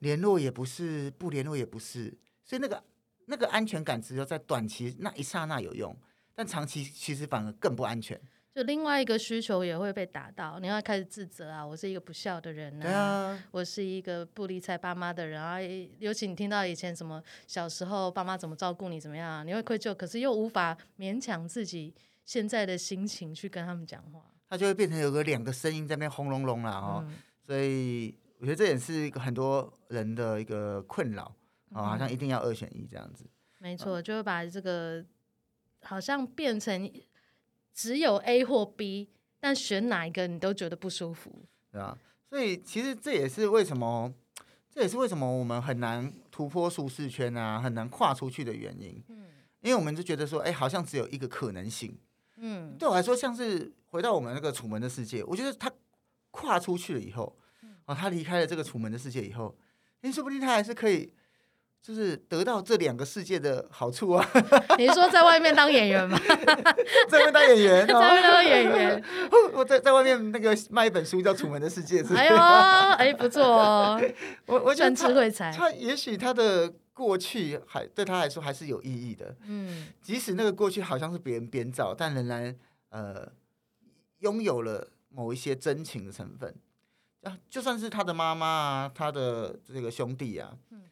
[0.00, 2.82] 联络也不是，不联络也不是，所以那个
[3.26, 5.96] 那个安全感只有在短期那一刹那有用，
[6.34, 8.20] 但长期其实反而更不安全。
[8.52, 15.58] 就另外一个需求也会被打到，你要开始自责啊，我是一个不孝的人啊，啊我是一个不理睬爸妈的人啊。
[15.98, 27.14] 尤其你听到以前什么小时候爸妈怎么照顾你怎么样，你会愧疚，可是又无法勉强自己现在的心情去跟他们讲话，他就会变成有个两个声音在那边轰隆隆了哦，嗯、
[27.46, 28.18] 所以。
[28.40, 31.24] 我觉得这也是一个很多人的一个困扰
[31.74, 33.26] 啊，好像一定要二选一这样子。
[33.58, 35.04] 没错，就会把这个
[35.82, 36.90] 好像变成
[37.74, 41.98] 只有 A 或 B，但选哪一个你都觉得不舒服，对啊？
[42.30, 44.10] 所以其实这也是为什么，
[44.70, 49.04] 这也是为什么我们很难突破舒适圈啊，很难跨出去的原因。
[49.08, 49.26] 嗯，
[49.60, 51.94] 因为我们就觉得说，哎，好像只有一个可能性。
[52.36, 55.70] 嗯，对我来说，像是回到我们那个楚门的世界，我觉得他
[56.30, 57.36] 跨出去了以后。
[57.90, 59.52] 哦，他离开了这个楚门的世界以后，
[60.02, 61.12] 哎，说不定他还是可以，
[61.82, 64.24] 就是得到这两个世界的好处啊。
[64.78, 66.16] 你说在外面当演员吗？
[67.08, 69.04] 在外面当演员， 在外面当演员。
[69.52, 72.14] 我在在外面那个卖一本书叫《楚门的世界》是。
[72.14, 74.00] 哎呦，哎，不错哦。
[74.46, 75.50] 我我觉得智慧财。
[75.50, 79.34] 他也许他的过去还对他来说还是有意义的。
[79.48, 79.88] 嗯。
[80.00, 82.54] 即使那个过去好像是别人编造，但仍然
[82.90, 83.32] 呃
[84.20, 86.54] 拥有了某一些真情的成分。
[87.22, 90.84] 啊，就算是他的妈妈啊，他的这个兄弟啊，嗯，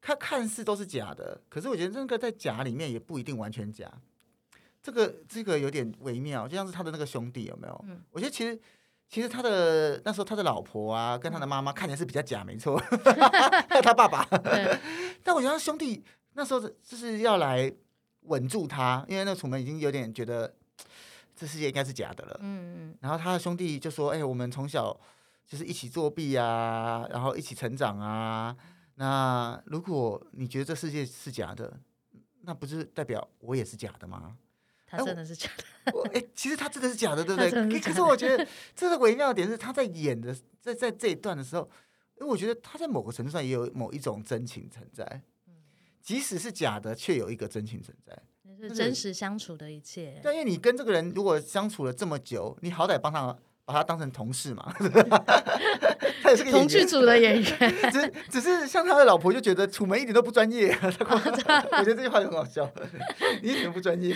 [0.00, 3.92] 他看似都是假的，可是我觉得那个在假里面也不一定完全假，
[4.82, 7.84] 这个这个有点微妙，就像是他的那个兄弟有没有？
[7.86, 8.58] 嗯，我觉得其实
[9.10, 12.78] 其实他的那时候他的老婆啊，跟他的妈妈看起来是比较假，没错，
[13.68, 14.78] 还有他爸爸，对
[15.22, 17.70] 但我觉得他兄弟那时候就是要来
[18.22, 20.54] 稳住他，因为那楚门已经有点觉得
[21.36, 24.98] 这世界应该是假的了，嗯嗯，然后他的兄弟就说：“哎、欸，我们从小。”
[25.46, 28.56] 就是一起作弊啊，然后一起成长啊。
[28.96, 31.78] 那如果你觉得这世界是假的，
[32.42, 34.36] 那不是代表我也是假的吗？
[34.86, 35.92] 他真的是假的。
[35.94, 37.80] 我哎，其实他真的是假的，对不对？
[37.80, 41.68] 可是我觉得这个微妙的点是，他在演的在在这一段的时候，
[42.20, 45.22] 因为我觉得他在某个程度上也有某一种真情存在。
[46.00, 48.16] 即使是假的，却有一个真情存在，
[48.58, 50.20] 是真实相处的一切。
[50.22, 53.36] 但因为你跟这个人如果相处了这么久，你好歹帮他。
[53.66, 54.72] 把他当成同事嘛
[56.22, 57.74] 他也是个同剧组的演员。
[57.90, 62.72] 只只是像他的老婆就觉得楚门一点都不专业，我觉得这句话很好笑。
[63.42, 64.14] 你一点都不专业，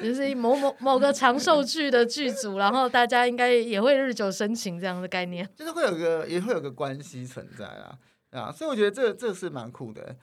[0.00, 7.98] 就是某某某个长寿剧的剧组，然后大家应该也会日久生情这样的概念，就是会有个也会有个关系存在啊
[8.30, 10.16] 啊，所以我觉得这这是蛮酷的。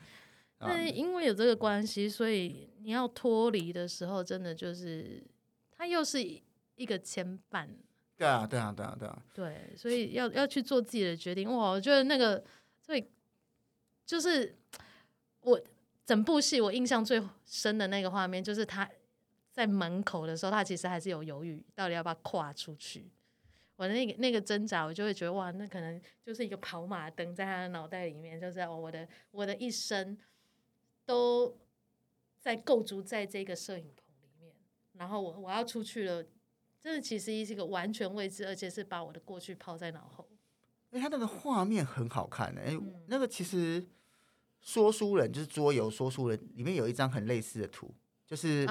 [0.60, 5.22] 那因为有这个关系，所以你要脱离的时候，真的就是
[5.78, 7.68] 他又是一个牵绊。
[8.24, 9.24] 对啊，对啊，对啊，对啊。
[9.34, 11.50] 对，所以要要去做自己的决定。
[11.54, 12.42] 哇，我觉得那个
[12.82, 13.12] 最
[14.06, 14.58] 就是
[15.42, 15.62] 我
[16.06, 18.90] 整部戏我印象最深的那个画面，就是他
[19.52, 23.12] 在门口的时候，他其实还是有犹豫，到底要不要跨出去。
[23.76, 30.18] 我的那个那个挣扎，我就会觉得哇，那可能就是一个跑马灯在他的脑袋里面，就是我的我的一生
[31.06, 31.58] 都
[32.40, 34.54] 在构筑在这个摄影棚里面，
[34.94, 36.24] 然后我我要出去了，
[36.84, 40.28] 这其实是一个完全未知，而且是把我的过去抛在脑后。
[40.92, 43.84] 哎，他那个画面很好看哎，嗯、那个其实
[44.62, 47.94] 说书人就是桌游说书人里面有一张很类似的图。
[48.26, 48.62] 就是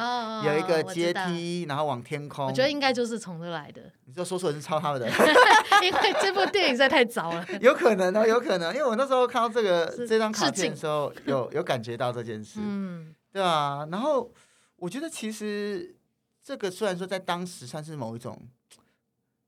[0.44, 2.46] 有一个阶梯，然后往天空。
[2.46, 3.82] 我觉得应该就是从这来的。
[4.06, 5.06] 你说说书人是抄他们的？
[5.84, 7.46] 因为这部电影实在太早了。
[7.60, 12.58] 有可能哦，有可能，因为我那时候看到这个这张卡片的时候，有有感觉到这件事。
[12.60, 13.86] 嗯，对啊。
[13.92, 14.32] 然后
[14.76, 15.94] 我觉得其实
[16.42, 18.48] 这个虽然说在当时算是某一种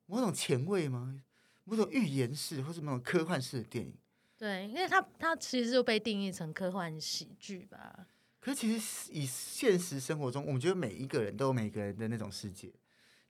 [0.06, 1.22] 某种前卫吗？
[1.64, 3.94] 某种预言式或是某种科幻式的电影。
[4.36, 8.06] 对，因为它它其实就被定义成科幻喜剧吧。
[8.38, 12.70] 可是，其实以现实生活中，我们觉得每一个人都有每个人的那种世界，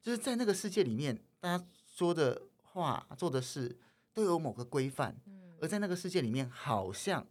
[0.02, 3.78] 就是在那个世界里面，大家说的话、做的事
[4.12, 5.16] 都有某个规范，
[5.60, 7.24] 而在那个世界里面，好像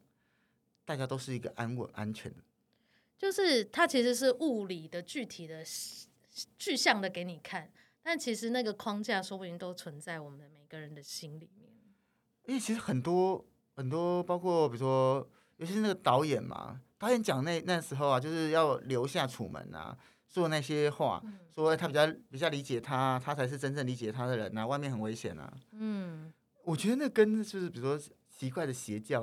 [0.86, 2.39] 大家都是一个安稳、安全的。
[3.17, 5.65] 就是它其实是物理的、具体的、
[6.58, 11.69] 具象的给你看，但其实那个框架说不定都存在我们每个人的心里面。
[12.46, 16.82] 因为其实很多很多，包括比如说，尤其是那个导演嘛。
[16.98, 19.98] 导演讲那那时候啊，就是要留下楚门啊，
[20.30, 25.54] 说那些话，嗯、说他比较比较理解他，他才是真正理解他的人啊，外面很危险啊。
[25.72, 26.32] 嗯，
[26.63, 29.22] 我觉得那跟就是比如说奇怪的邪教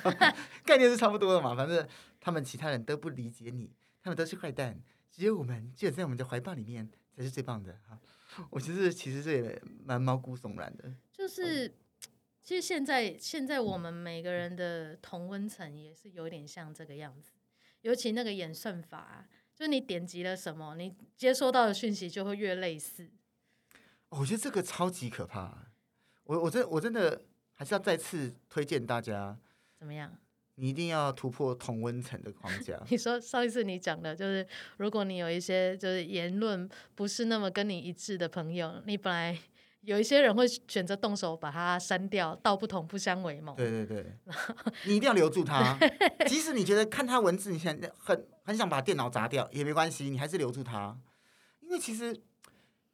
[0.64, 1.86] 概念是差不多的嘛，反正
[2.18, 3.70] 他们其他人都不理解你，
[4.02, 7.98] 他们都是坏蛋，只有我们只有在我们的怀抱里面才是最棒的哈。
[8.50, 11.66] 我其实其实这也蛮毛骨悚然的，就是。
[11.66, 11.74] 嗯
[12.42, 17.32] 其实现在，现在我们每个人的同温层也是有点像这个样子，
[17.82, 23.08] 尤其那个演算法，就是你点击了什么，你接收到的讯息就会越类似。
[24.08, 25.70] 我觉得这个超级可怕。
[26.24, 29.38] 我我真我真的还是要再次推荐大家，
[29.78, 30.18] 怎么样？
[30.60, 32.78] 你一定要突破同温层的框架。
[32.90, 34.46] 你说上一次你讲的就是，
[34.76, 39.38] 如果你有一些就是言论不是那么跟你一致的朋友，你本来。
[39.82, 43.54] 有一些人会选择动手把它删掉，道不同不相为谋。
[43.54, 44.14] 对对对，
[44.84, 45.74] 你一定要留住他，
[46.28, 50.94] 即使你觉得看他文字，你想很很想把电脑砸掉也没关系，你还是留住他，
[51.60, 52.14] 因为其实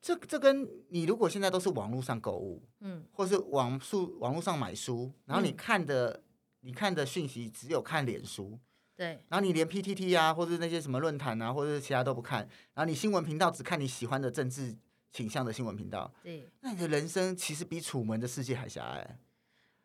[0.00, 6.22] 这这跟你如果现在都是网络上购物，嗯，或是网速网络上买书，然后你看的、嗯、
[6.61, 8.59] 你看的讯息只有看脸书，
[8.95, 12.40] 对，然后你连 PTT 啊，或者那些什么论坛啊，或者其他都不看，
[12.75, 14.77] 然后你新闻频道只看你喜欢的政治。
[15.12, 19.19] 倾向的新闻频道，对，那你的人生其实比楚门的世界还狭隘。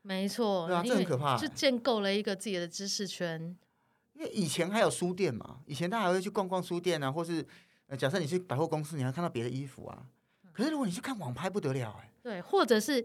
[0.01, 1.37] 没错，对啊，这很可怕。
[1.37, 3.55] 就建构了一个自己的知识圈。
[4.11, 7.45] 因为以前还有书店嘛，以前大家还会去逛逛书店啊，或是
[7.97, 10.05] 假设你去百货公司，你还看到别的衣服啊。
[10.51, 12.11] 可是如果你去看网拍，不得了哎。
[12.21, 13.01] 对，或者是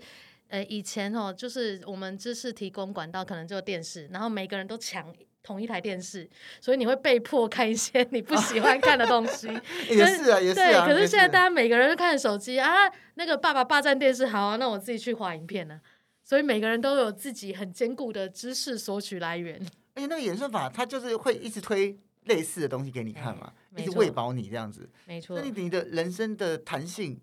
[0.49, 5.15] 呃，以前哦，就是我们知识提供管道可能就电视，然后每个人都抢。
[5.43, 6.29] 同一台电视，
[6.61, 9.47] 所以你会被迫看一些你不喜欢看的东西。
[9.89, 10.85] 也是啊，也是啊。
[10.85, 15.81] 对，可是现在大家每个人都看手机啊，那个爸爸霸占电视，好啊，那我自己去划影片呢。
[16.25, 19.55] 所以每个人都有自己很坚固的知识索取来源。
[19.95, 24.91] 而且那个演算法，它就是会一直推类似的东西给你看嘛，一直喂饱你这样子。
[25.05, 25.39] 没错。
[25.39, 27.21] 那你你的人生的弹性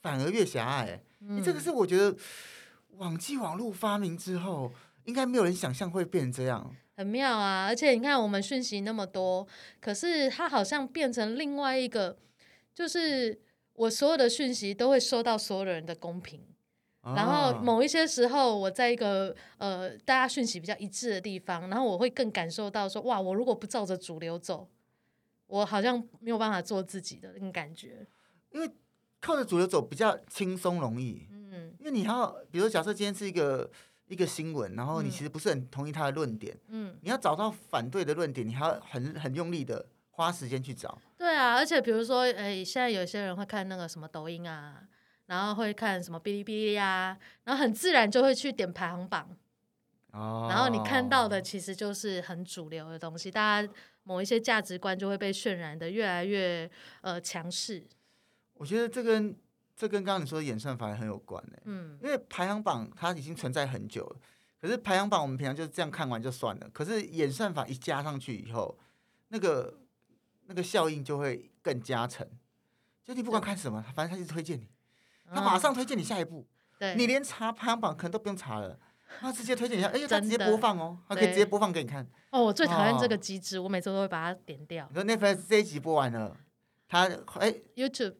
[0.00, 1.02] 反而越狭隘。
[1.26, 1.42] 嗯。
[1.42, 2.16] 这个是我觉得
[2.96, 4.72] 网际网络发明之后，
[5.04, 6.74] 应该没有人想象会变成这样。
[6.96, 9.46] 很妙啊，而且你看，我们讯息那么多，
[9.80, 12.16] 可是它好像变成另外一个，
[12.72, 13.36] 就是
[13.72, 16.40] 我所有的讯息都会收到所有的人的公平，
[17.00, 24.68] 啊、然后某一些时候，我在一个呃大家讯息比较一致的地方，然后我会更感受到说，哇，我如果不照着主流走，
[25.48, 28.06] 我好像没有办法做自己的那种感觉，
[28.52, 28.70] 因为
[29.20, 31.33] 靠着主流走比较轻松容易，嗯，
[31.84, 33.70] 因为你要，比如说假设今天是一个。
[34.06, 41.00] 一个新闻，然后你其实不是很同意他的论点，嗯，你要找到反对的论点，你还要很很用力的花时间去找。
[41.16, 44.86] 对啊，而且比如说，哎，现在有些人会看那个什么抖音啊，
[45.24, 49.26] 然后会看什么哔哩哔哩呀，然后很自然就会去点排行榜，
[50.12, 56.70] 哦，然后你看到的其实就是很主流的东西，大家某一些价值观就会被渲染的越来越
[57.00, 57.82] 呃强势。
[58.52, 59.34] 我觉得这跟。
[59.76, 64.16] 这跟刚刚你说的演算法也很有关呢，嗯，因为排行榜它已经存在很久了，
[64.60, 68.78] 可是排行榜我们平常就是这样看完就算了，可是演算法一加上去以后，
[69.28, 69.80] 那个
[70.46, 72.24] 那个效应就会更加成，
[73.02, 74.68] 就你不管看什么，反正他就推荐你，
[75.26, 76.46] 他马上推荐你下一步，
[76.78, 78.78] 对，你连查排行榜可能都不用查了，
[79.20, 82.06] 他直接推荐一下，哎，他直接播放哦，他可以直接播放给你看。
[82.30, 84.88] 哦，我最讨厌这个机制，我每次都会把它点掉。
[84.88, 86.36] 你说 Netflix 这一集播完了。
[86.86, 87.08] 他
[87.40, 88.14] 哎，YouTube。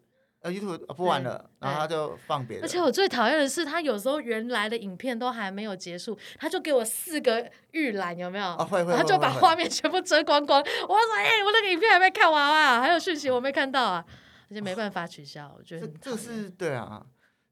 [0.44, 2.64] 呃，YouTube 播完了，然后他就放别的。
[2.64, 8.44] 而且我最讨厌的是，他有时候原来的影片都还没有结束，他就给我四个预览，有没有？
[8.58, 8.94] 哦，会会。
[8.94, 10.60] 他就把画面全部遮光光。
[10.86, 14.04] 我说：“哎，我那个影片还没看完啊，还有讯息我没看到啊，
[14.50, 17.02] 而且没办法取消。”我觉得这是对啊，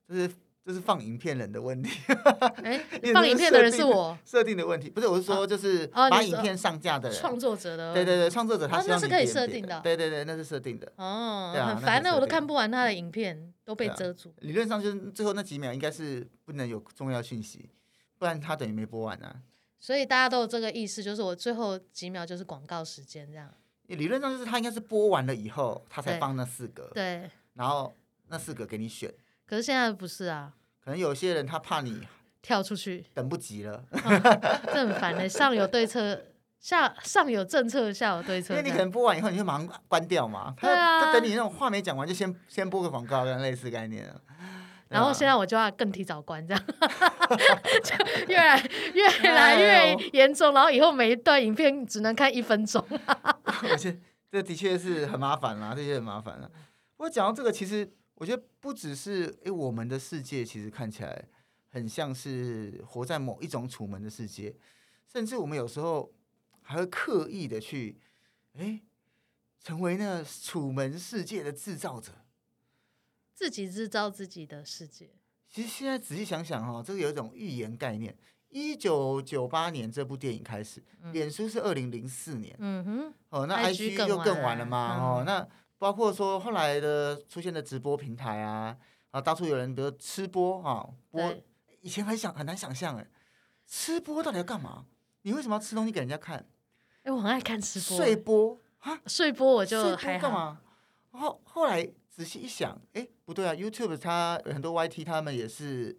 [0.07, 0.31] 就是。
[0.65, 1.91] 这是放影片人的问题，
[2.63, 2.79] 哎，
[3.13, 14.33] 放影片的人是我设定的问题，不是，我是说就是把影片上架的人，创作者的，对对对，创作者他那是可以设定的，对对对，那是设定的，哦，很烦的，我都看不完他的影片，都被遮住。
[14.39, 17.69] 理论上就是最后那几秒应该是不能有重要讯息，
[18.17, 19.43] 不然他等于没播完啊。
[19.81, 23.53] 所以大家都有这个意思，就是我最后几秒就是广告时间这样。
[23.89, 27.93] 理论上就是他应该是播完了以后，他才放那四格，对，然后
[28.29, 29.13] 那四格给你选。
[29.53, 30.51] 可是现在不是啊，
[30.83, 32.09] 可能有些人他怕你
[32.41, 35.29] 跳出去，等不及了，这很烦的。
[35.29, 36.19] 上有对策，
[36.59, 38.55] 下上有政策，下有对策。
[38.55, 40.55] 因为你可能播完以后，你就马上关掉嘛。
[40.59, 44.11] 对啊，他等你那种话没讲完，就先先播个广告，跟类似概念。
[44.89, 46.65] 然后现在我就要更提早关，这样
[47.85, 47.95] 就
[48.29, 48.59] 越来
[48.95, 50.55] 越来越严重。
[50.55, 52.83] 然后以后每一段影片只能看一分钟。
[53.69, 56.51] 而且这的确是很麻烦啦，这些很麻烦了。
[56.97, 57.93] 不过讲到这个，其实。
[58.23, 61.25] 我觉得不只是哎、欸，我们的世界其实看起来
[61.73, 64.55] 很像是活在某一种楚门的世界，
[65.13, 66.15] 甚至我们有时候
[66.63, 67.99] 还会刻意的去
[68.55, 68.83] 哎、欸，
[69.65, 72.13] 成为那楚门世界的制造者，
[73.35, 75.11] 自己制造自己的世界。
[75.51, 78.17] 其实现在仔细想想哈，这个有一种预言概念。
[78.51, 85.49] 一九九八年这部电影开始，嗯、脸书是二零零四年，嗯哼，哦，那 IG 就更晚了嘛，嗯、哦，那。
[85.83, 88.79] 包括说后来的出现的直播平台啊，
[89.11, 91.35] 啊，到处有人比如吃播啊，播
[91.81, 93.07] 以前很想很难想象哎，
[93.67, 94.87] 吃播到底要干嘛？
[95.23, 96.49] 你为什么要吃东西给人家看？
[97.03, 97.99] 哎，我很爱看吃播。
[97.99, 99.01] 睡播啊？
[99.07, 100.61] 睡播我就还干嘛？
[101.11, 105.99] 后后来仔细一想，哎，不对啊，YouTube 它很多 YT 他们也是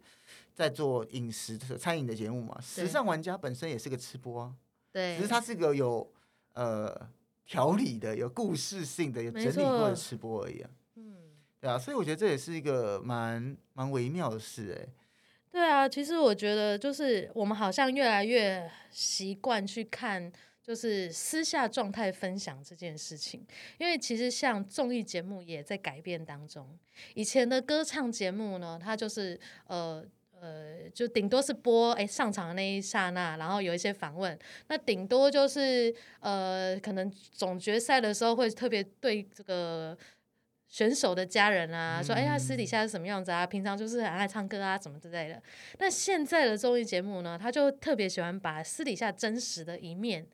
[0.54, 2.58] 在做饮食的餐饮的节目嘛。
[2.58, 4.54] 时尚玩家本身也是个吃播啊，
[4.90, 6.10] 对，只是它是个有
[6.54, 7.10] 呃。
[7.46, 11.14] 条理的、有故事性的、有整理过的吃播而已啊，嗯，
[11.60, 14.88] 对啊，所以我觉得这也是一个蛮蛮微妙的事哎。
[15.50, 23.46] 对啊，其实我觉得就是我们好像越来越习惯去看，就是私下状态分享这件事情，
[23.78, 26.78] 因为其实像综艺节目也在改变当中。
[27.14, 30.04] 以前的歌唱节目呢，它就是呃。
[30.44, 39.96] 呃，就顶多是播哎上场的那一刹那，然后有一些访问，那顶多就是呃，可能总决赛的时候会特别对这个
[40.68, 43.46] 选手的家人啊，说哎，呀私底下是什么样子啊？
[43.46, 45.42] 平常就是很爱唱歌啊，什么之类的。
[45.78, 50.26] 那现在的综艺节目呢，他就特别喜欢把私底下真实的一面。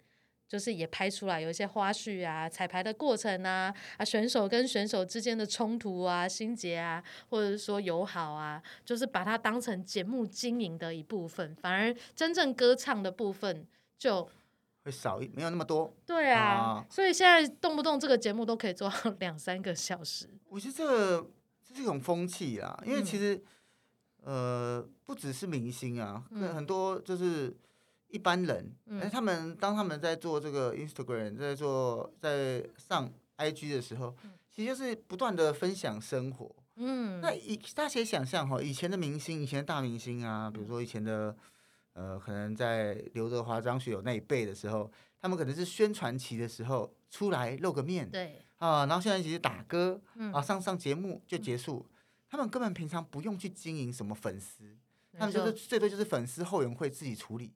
[0.51, 13.65] 就是也拍出来有一些花絮啊，彩排的过程啊，啊选手跟选手之间的冲突啊、心结啊，或者是说友好啊，就是把它当成节目经营的一部分，反而真正歌唱的部分
[13.97, 14.29] 就
[14.83, 15.95] 会少一，没有那么多。
[16.05, 20.29] 对啊，啊所以现在动不动这个节目都可以做到 两三个小时。
[20.49, 21.31] 我觉得这个
[21.65, 23.37] 这是一种风气啊，因为其实、
[24.25, 27.57] 嗯、呃不只是明星啊，嗯、很多就是。
[28.11, 34.15] 一般人，哎，他们当他们在做这个 Instagram，在做在上 IG 的时候，
[34.51, 36.55] 其实就是不断的分享生活。
[36.77, 41.37] 嗯，那以大家可以想象哈，以前的明星，以前的大明星啊，比如说以前的
[41.93, 48.45] 呃，可能在刘德华、张学友那一辈的时候，他们可能是宣传期的时候出来露个面，对。
[48.59, 50.01] 啊，然后现在其实打歌
[50.33, 51.87] 啊，上上节目就结束，
[52.29, 54.77] 他们根本平常不用去经营什么粉丝，
[55.19, 57.53] 他们就是最多就是粉丝后援会自己处理。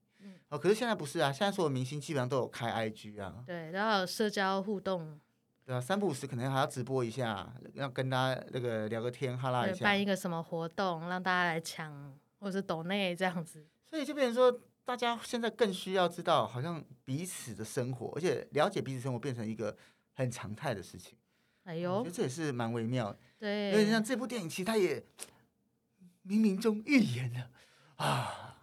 [0.54, 5.18] 哦，可是现在不是啊，现在所有明星基本上都有开 IG 啊，对，然后有社交互动，
[5.66, 19.76] 对啊，三不五时可能还要直播一下，要跟大家那个聊个天，哈拉一下，办一个什么活动，让大家来抢，或者是抖内这样子，所以就变成说，大家现在更需要知道，好像彼此的生活，而且了解彼此生活变成一个
[20.12, 21.18] 很常态的事情。
[21.64, 25.04] 哎呦，我觉得这也是蛮微妙的，对，因为像这部电影，其实它也
[26.24, 27.50] 冥冥中预言了
[27.96, 28.53] 啊。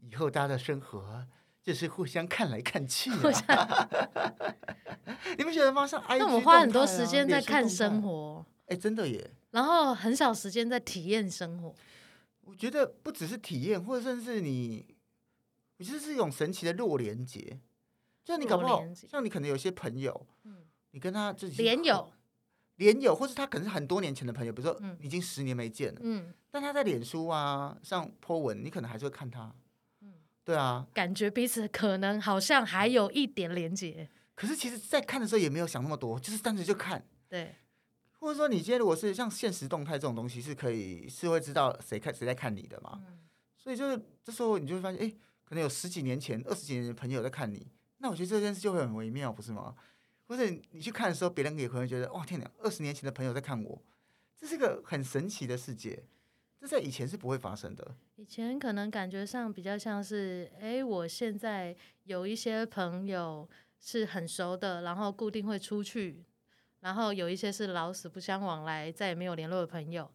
[0.00, 1.26] 以后大家的生活
[1.62, 3.88] 就是互相看来看去，啊，
[5.36, 5.86] 你们觉得吗？
[5.86, 9.30] 像 IG 那我们花很多时间在看生活，哎，真的耶。
[9.50, 11.74] 然后很少时间在体验生活。
[12.42, 14.86] 我觉得不只是体验，或者甚至你，
[15.78, 17.60] 我觉得是一种神奇的弱连结。
[18.24, 22.12] 就你搞不好，像你可能有些朋友，嗯，你跟他自己连友，
[22.76, 29.52] 连友，或是他可能是很多年前的朋友，比如说已经十年没见了，嗯，但他在脸书啊上 po 文，你可能还是会看他。
[30.50, 34.08] 对啊，感觉彼此可能好像还有一点连接。
[34.34, 37.06] 可是其实，在看的时候也没有想那么多，就是单纯就看。
[37.28, 37.54] 对，
[38.18, 43.00] 或者说你今天如果是像现实动态这种东西，是可以是会知道谁看谁在看你的嘛？
[43.06, 43.20] 嗯、
[43.56, 47.64] 所以就是这时候你就会发现，哎，可能有十几年前、二十几年的朋友在看你，
[47.98, 49.76] 那我觉得这件事就会很微妙，不是吗？
[50.26, 53.80] 或者你去看的时候，别人也可能觉得，哇，天哪，二十年前的朋友在看我，
[54.36, 56.02] 这是个很神奇的世界。
[56.60, 57.96] 这在以前是不会发生的。
[58.16, 63.48] 以前可能感觉上比较像是，哎，我现在有一些朋友
[63.80, 66.22] 是很熟的，然后固定会出去，
[66.80, 70.10] 然后有一些是老死不相往来，再也没有联络的朋友。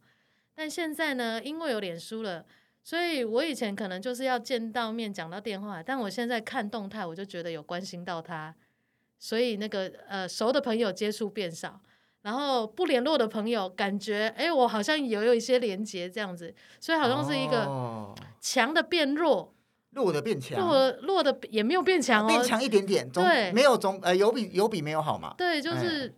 [0.54, 2.46] 但现在呢，因为有脸书了，
[2.84, 8.56] 所以我以前可能就是要见到面讲到电话，但我现在看动态，我就觉得有关心到他，
[9.18, 11.82] 所以那个呃熟的朋友接触变少。
[12.26, 19.54] 然后不联络的朋友，感觉哎，我好像有有一些连接这样子，所以好像是一个强的变弱，
[19.92, 26.12] 弱的变强，弱弱的也没有变强哦，变强一点点，对，没有总呃有比有比没有好嘛，对，就是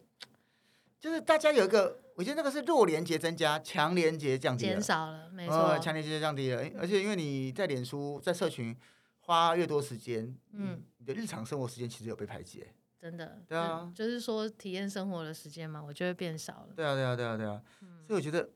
[0.98, 8.74] 就是大家有一个，我觉得那个是弱连接增加，强连接降低减少了，没错，强连接降低了，而且因为你在脸书在社群
[9.20, 12.64] 花越多时间，嗯，你的日常生活时间其实有被排挤。
[13.00, 16.70] 真的，对啊，就是说体验生活的时间嘛，我就会变少了。
[16.76, 17.62] 对啊，对啊，对啊，对啊。
[17.82, 18.50] 嗯、所以我觉得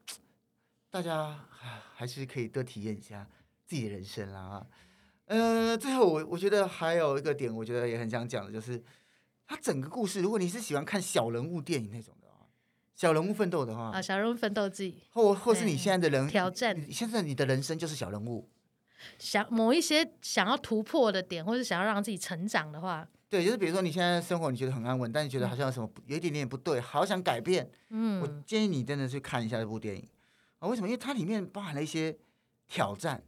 [0.90, 1.48] 大家
[1.94, 3.28] 还是可以多体验一下
[3.68, 4.68] 自己的人生啦啊。
[5.26, 8.84] 呃，最后我我觉得还有一个点，我觉得也很想讲的，就是
[9.46, 12.48] 它整个故事，如果你是喜欢看小人物电影那种的话，
[12.96, 18.50] 小人物奋斗的话啊，小人物奋斗记，或或是你现在的人挑战，现在你的人生就是小人物，
[19.20, 23.08] 想某一些想要突破的点，或是想要让自己成长的话。
[23.32, 27.72] 对，就是比如说你现在生活你觉得很安稳，但你觉得好像有什么有一点点不对，好想改变。
[27.90, 30.06] 嗯，我建议你真的去看一下这部电影
[30.60, 30.68] 啊。
[30.68, 30.88] 为什么？
[30.90, 32.14] 因为它里面包含了一些
[32.68, 33.24] 挑战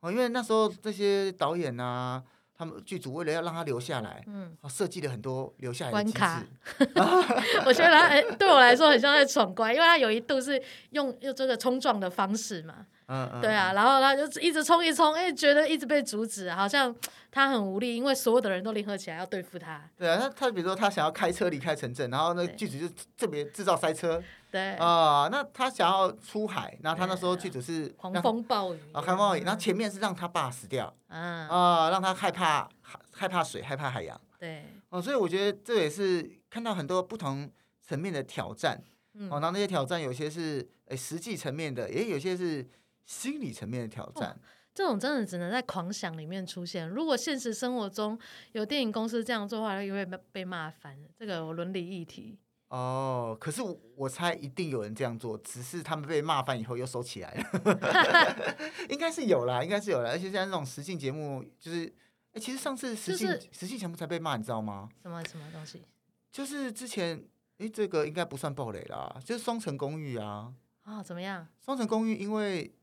[0.00, 0.10] 哦。
[0.10, 2.24] 因为那时候这些导演啊，
[2.56, 6.42] 他们剧组为了要让他留下来，嗯，设计了很多留下来的关卡。
[7.66, 10.58] 我觉得他哎，对我来说很像在闯关，因为他有一度是
[10.92, 12.86] 用用这个冲撞的方式嘛。
[13.06, 16.94] 嗯，嗯，对啊，然后他就一直冲，一直冲，哎，觉得一直被阻止，好像
[17.30, 19.82] 他很无力，因为所有的人都联合起来要对付他。
[19.96, 24.22] 对啊，他他比如说他想要开车离开城镇，然后那剧组就特别制造塞车。
[24.50, 32.68] 对啊，那他想要出海，然后他那时候剧组是狂风暴雨啊，狂风暴雨，然后前面是让他爸死掉，嗯啊，让他害怕
[33.10, 34.18] 害怕水，害怕海洋。
[34.38, 37.50] 对，哦，所以我觉得这也是看到很多不同
[37.86, 38.80] 层面的挑战。
[39.14, 42.66] 嗯，哦，然后那些挑战有些是诶实际层面的，也有些是。
[43.06, 44.36] 心理层面的挑战，哦，
[44.74, 46.88] 这种真的只能在狂想里面出现。
[46.88, 48.18] 如果现实生活中
[48.52, 50.98] 有电影公司这样做的话，就会被被骂翻。
[51.16, 52.38] 这个伦理议题。
[52.68, 53.62] 哦，可是
[53.94, 58.56] 我猜一定有人这样做，只是他们被骂翻以后又收起来了。
[58.90, 60.10] 应该是有啦，应该是有啦。
[60.10, 61.86] 而且像那种实境节目，就是，
[62.32, 64.88] 哎，其实上次实境实境节目才被骂，你知道吗？
[65.02, 65.84] 什么什么东西？
[66.32, 67.24] 就是之前，
[67.58, 70.52] 哎，这个应该不算暴雷啦，就是《双城公寓》啊。
[70.82, 71.46] 啊，哦，怎么样？
[71.64, 72.74] 《双城公寓》因为。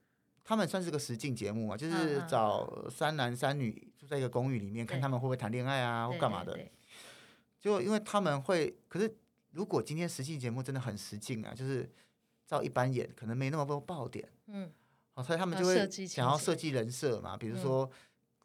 [0.44, 6.58] 他们算是个实境节目嘛，就是找三男三女住在一个公寓里面，看他们会不会谈恋爱啊，或干嘛的。
[7.60, 9.16] 就因为他们会，可是
[9.52, 11.88] 如果今天实境节目真的很实境啊，就是
[12.48, 14.28] 照一般演，可能没那么多爆点。
[14.48, 14.72] 嗯，
[15.14, 17.88] 好，所以他们就会想要设计人设嘛，比如说，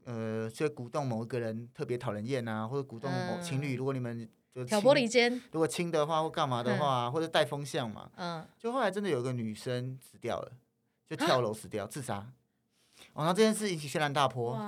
[0.04, 8.10] 呃，就鼓动某一个人特别讨人厌啊，或者鼓动某情侣，如果你们就挑拨离间，如果亲的话或干嘛的话，或者带风向嘛。
[8.16, 10.52] 嗯，就后来真的有个女生死掉了。
[11.08, 12.26] 就跳楼死掉，啊、自杀。
[13.12, 14.58] 哦，然后这件事引起轩然大波。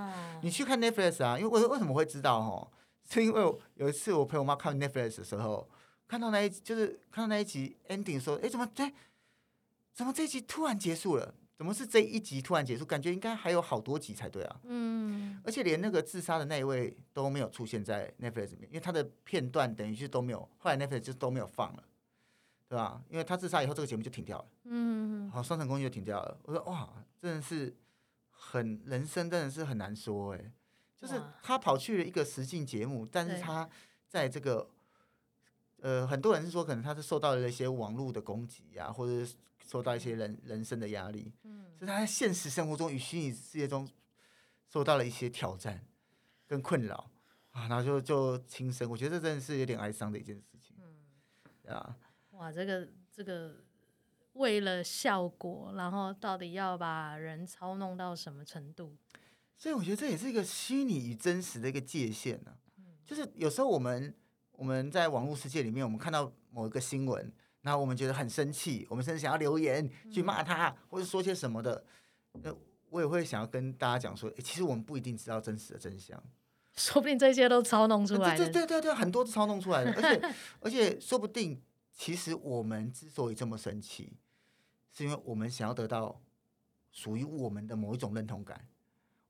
[0.43, 1.39] 你去看 Netflix 啊？
[1.39, 2.39] 因为为为什么会知道？
[2.39, 2.71] 哦，
[3.09, 5.69] 是因为有一次我陪我妈看 Netflix 的时候，
[6.07, 8.91] 看到那一就是看到那一集 ending 说，哎，怎么这，
[9.95, 11.35] 怎么这一集突然结束了？
[11.57, 12.85] 怎么是这一集突然结束？
[12.85, 14.61] 感觉应该还有好多集才对啊。
[14.65, 15.41] 嗯。
[15.45, 21.83] 而且连那个自杀的那一位都没有出现在 Netflix 里面，因为他的片段等于是都没有，后来 Netflix 就都没有放了。
[22.69, 23.03] 对吧？
[23.09, 24.47] 因为他自杀以后，这个节目就停掉了。
[24.65, 26.39] 嗯，好，双城公寓就停掉了。
[26.43, 26.87] 我说哇，
[27.19, 27.75] 真的是
[28.31, 30.53] 很人生，真的是很难说哎。
[30.95, 33.67] 就是他跑去了一个实境节目，但是他
[34.09, 34.69] 在这个
[35.81, 41.33] 呃，很多人是说可能他是受到了一些网络的攻击啊，或者是受到一些人人生的压力。
[41.45, 43.89] 嗯，所以他在现实生活中与虚拟世界中
[44.69, 45.83] 受到了一些挑战
[46.47, 47.09] 跟困扰
[47.53, 48.91] 啊，然后就就轻生。
[48.91, 50.77] 我觉得这真的是有点哀伤的一件事情。
[50.81, 51.97] 嗯，啊。
[52.39, 53.57] 哇，这个这个
[54.35, 58.97] 为了效果，然后到底要把人操弄到什么程度？
[59.57, 62.53] 所以我觉得这也是一个虚拟与真实的一个界限呢、
[63.05, 64.15] 就是有时候我们
[64.53, 67.33] 我们在网络世界里面，我们看到某一个新闻，
[67.63, 71.85] 然后我们觉得很生气，我们甚至想要留言去骂他，嗯、或者说些什么的。
[72.35, 72.55] 那
[72.91, 76.23] 我也会想要跟大家讲说，其实我们不一定知道真实的真相，
[76.77, 78.45] 说不定这些都操弄出来的。
[78.45, 81.61] 对对对对，很多都操弄出来的，而且 而且说不定。
[81.99, 84.17] 其实我们之所以这么神奇，
[84.93, 86.23] 是因为我们想要得到
[86.93, 88.69] 属于我们的某一种认同感，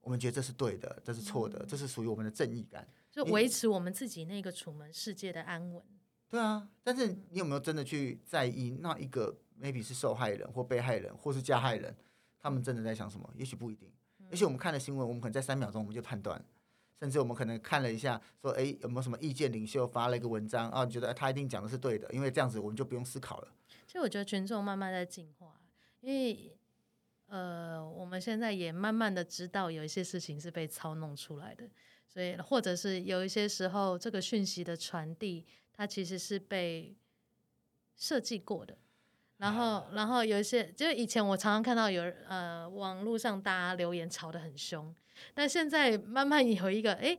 [0.01, 5.83] 我们觉得这是对的，这是错的，嗯、这是属于我们的正义感，就维持我们自己那个楚门世界的安稳。
[6.29, 11.97] 对啊，但是你有没有真的去在意那一个 maybe 是受害人或被害人或是加害人，
[12.39, 13.27] 他们真的在想什么？
[13.35, 13.91] 也许不一定。
[14.29, 16.39] 也许我们看了新闻，我们可能在三秒钟我们就判断，
[16.99, 23.47] 甚至我们可能看了一下，说哎有没有什么意见领袖发了一个文章啊，觉得他一定讲的是对的，因为这样子我们就不用思考了。
[23.87, 25.59] 其实我觉得群众慢慢在进化，
[26.01, 26.55] 因为
[27.27, 31.69] 呃我们现在也慢慢的知道有一些事情是被操弄出来的，
[32.07, 35.45] 所以或者是有一些时候这个讯息的传递。
[35.71, 36.93] 它其实是被
[37.95, 38.77] 设计过的，
[39.37, 44.93] 然后，然后有一些，就是以前我常常看到有呃，网络上大家留言吵得很凶，
[45.33, 47.17] 但现在慢慢有一个，哎，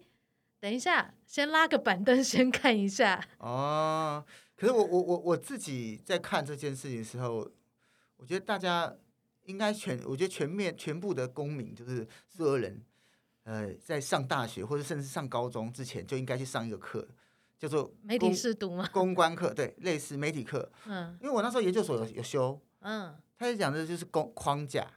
[0.59, 3.23] 等一下，先拉个板凳， 先看一下。
[3.39, 4.25] 哦，
[4.57, 7.51] 可是我我我我自己在看这件事情的时候，
[8.17, 8.95] 我觉得大家
[9.45, 12.83] 应该全，我觉得全面全部的公民就是所有人，
[13.45, 17.09] 呃，在上大学或者甚至上高中之前就应该去上一个课。
[17.59, 18.89] 叫做媒体试读吗？
[18.91, 20.73] 公关课，对，类似媒体课。
[20.87, 24.91] 嗯，因为我那时候研究所有有修，嗯，他就讲的就是公框架，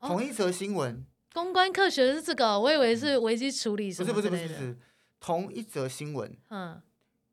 [0.00, 1.04] 同一则新闻。
[1.34, 4.12] 公关课学的是这个，我以为是危机处理什么。
[4.12, 4.78] 不是不是不是，
[5.18, 6.80] 同一则新闻，嗯，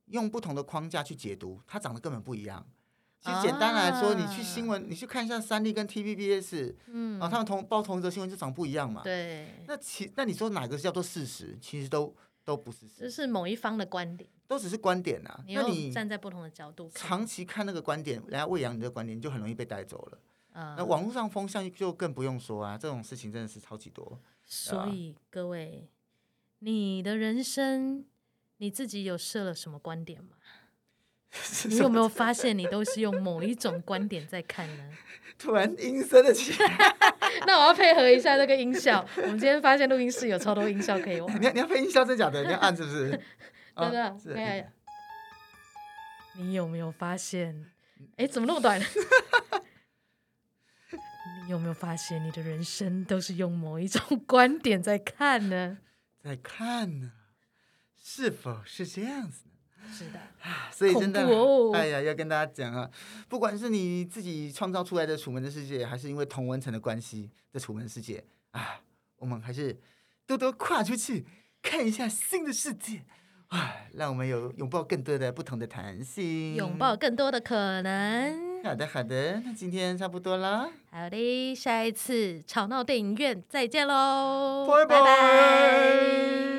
[0.08, 2.66] 用不同的框架去解读，它长得根本不一样。
[3.20, 9.04] 其实简单来说，你去新闻，你去看一下三立跟 TVBS，嗯，啊，他们同报同一则新闻就长不一样嘛。
[9.04, 9.64] 对。
[9.68, 11.56] 那其那你说哪个是叫做事实？
[11.62, 12.12] 其实都
[12.44, 13.02] 都不是事。
[13.02, 14.28] 这是某一方的观点。
[14.48, 20.18] 都只是观点呐，那你站在不同的角度，长期看那个观点，人家喂养你的观点，你就很容易被带走了。
[20.54, 24.20] 嗯，那网络上风向就更不用说啊，这种事情真的是超级多。
[24.46, 25.88] 所以各位，
[26.60, 28.06] 你的人生
[28.58, 30.36] 你自己有设了什么观点吗？
[31.70, 34.90] 你有没有发现你都是用某一种观点在看呢？
[35.40, 36.96] 突然阴森了起来。
[37.48, 39.04] 那我要配合一下这个音效。
[39.16, 41.42] 我们今天发现录音室有超多音效可以玩。
[41.42, 42.44] 你要你要配音效真假的？
[42.44, 43.10] 你要按是不是？
[43.78, 44.70] 真的，哎，
[46.36, 47.72] 你有没有发现？
[48.18, 48.80] 哎，怎么那么短？
[51.44, 55.80] 你有没有发现，你的人生都是用某一种 观点在看呢？
[56.24, 57.12] 在看呢？
[58.04, 59.94] 是否是这样子呢？
[59.94, 61.22] 是的啊，所以真的，
[61.74, 62.90] 哎呀，要跟大家讲啊，
[63.28, 68.82] 不管是你自己创造出来的楚门的世界，还是因为同文层的关系的楚门世界啊，
[69.18, 69.80] 我们还是
[70.26, 71.26] 多多跨出去
[71.62, 73.04] 看一下新的世界。
[73.48, 78.51] 唉，让我们有拥抱更多的不同的弹性，拥抱更多的可能。
[78.64, 80.70] 好的，好的，那今天差不多啦。
[80.92, 86.51] 好的，下一次吵闹电影院再见喽，拜拜。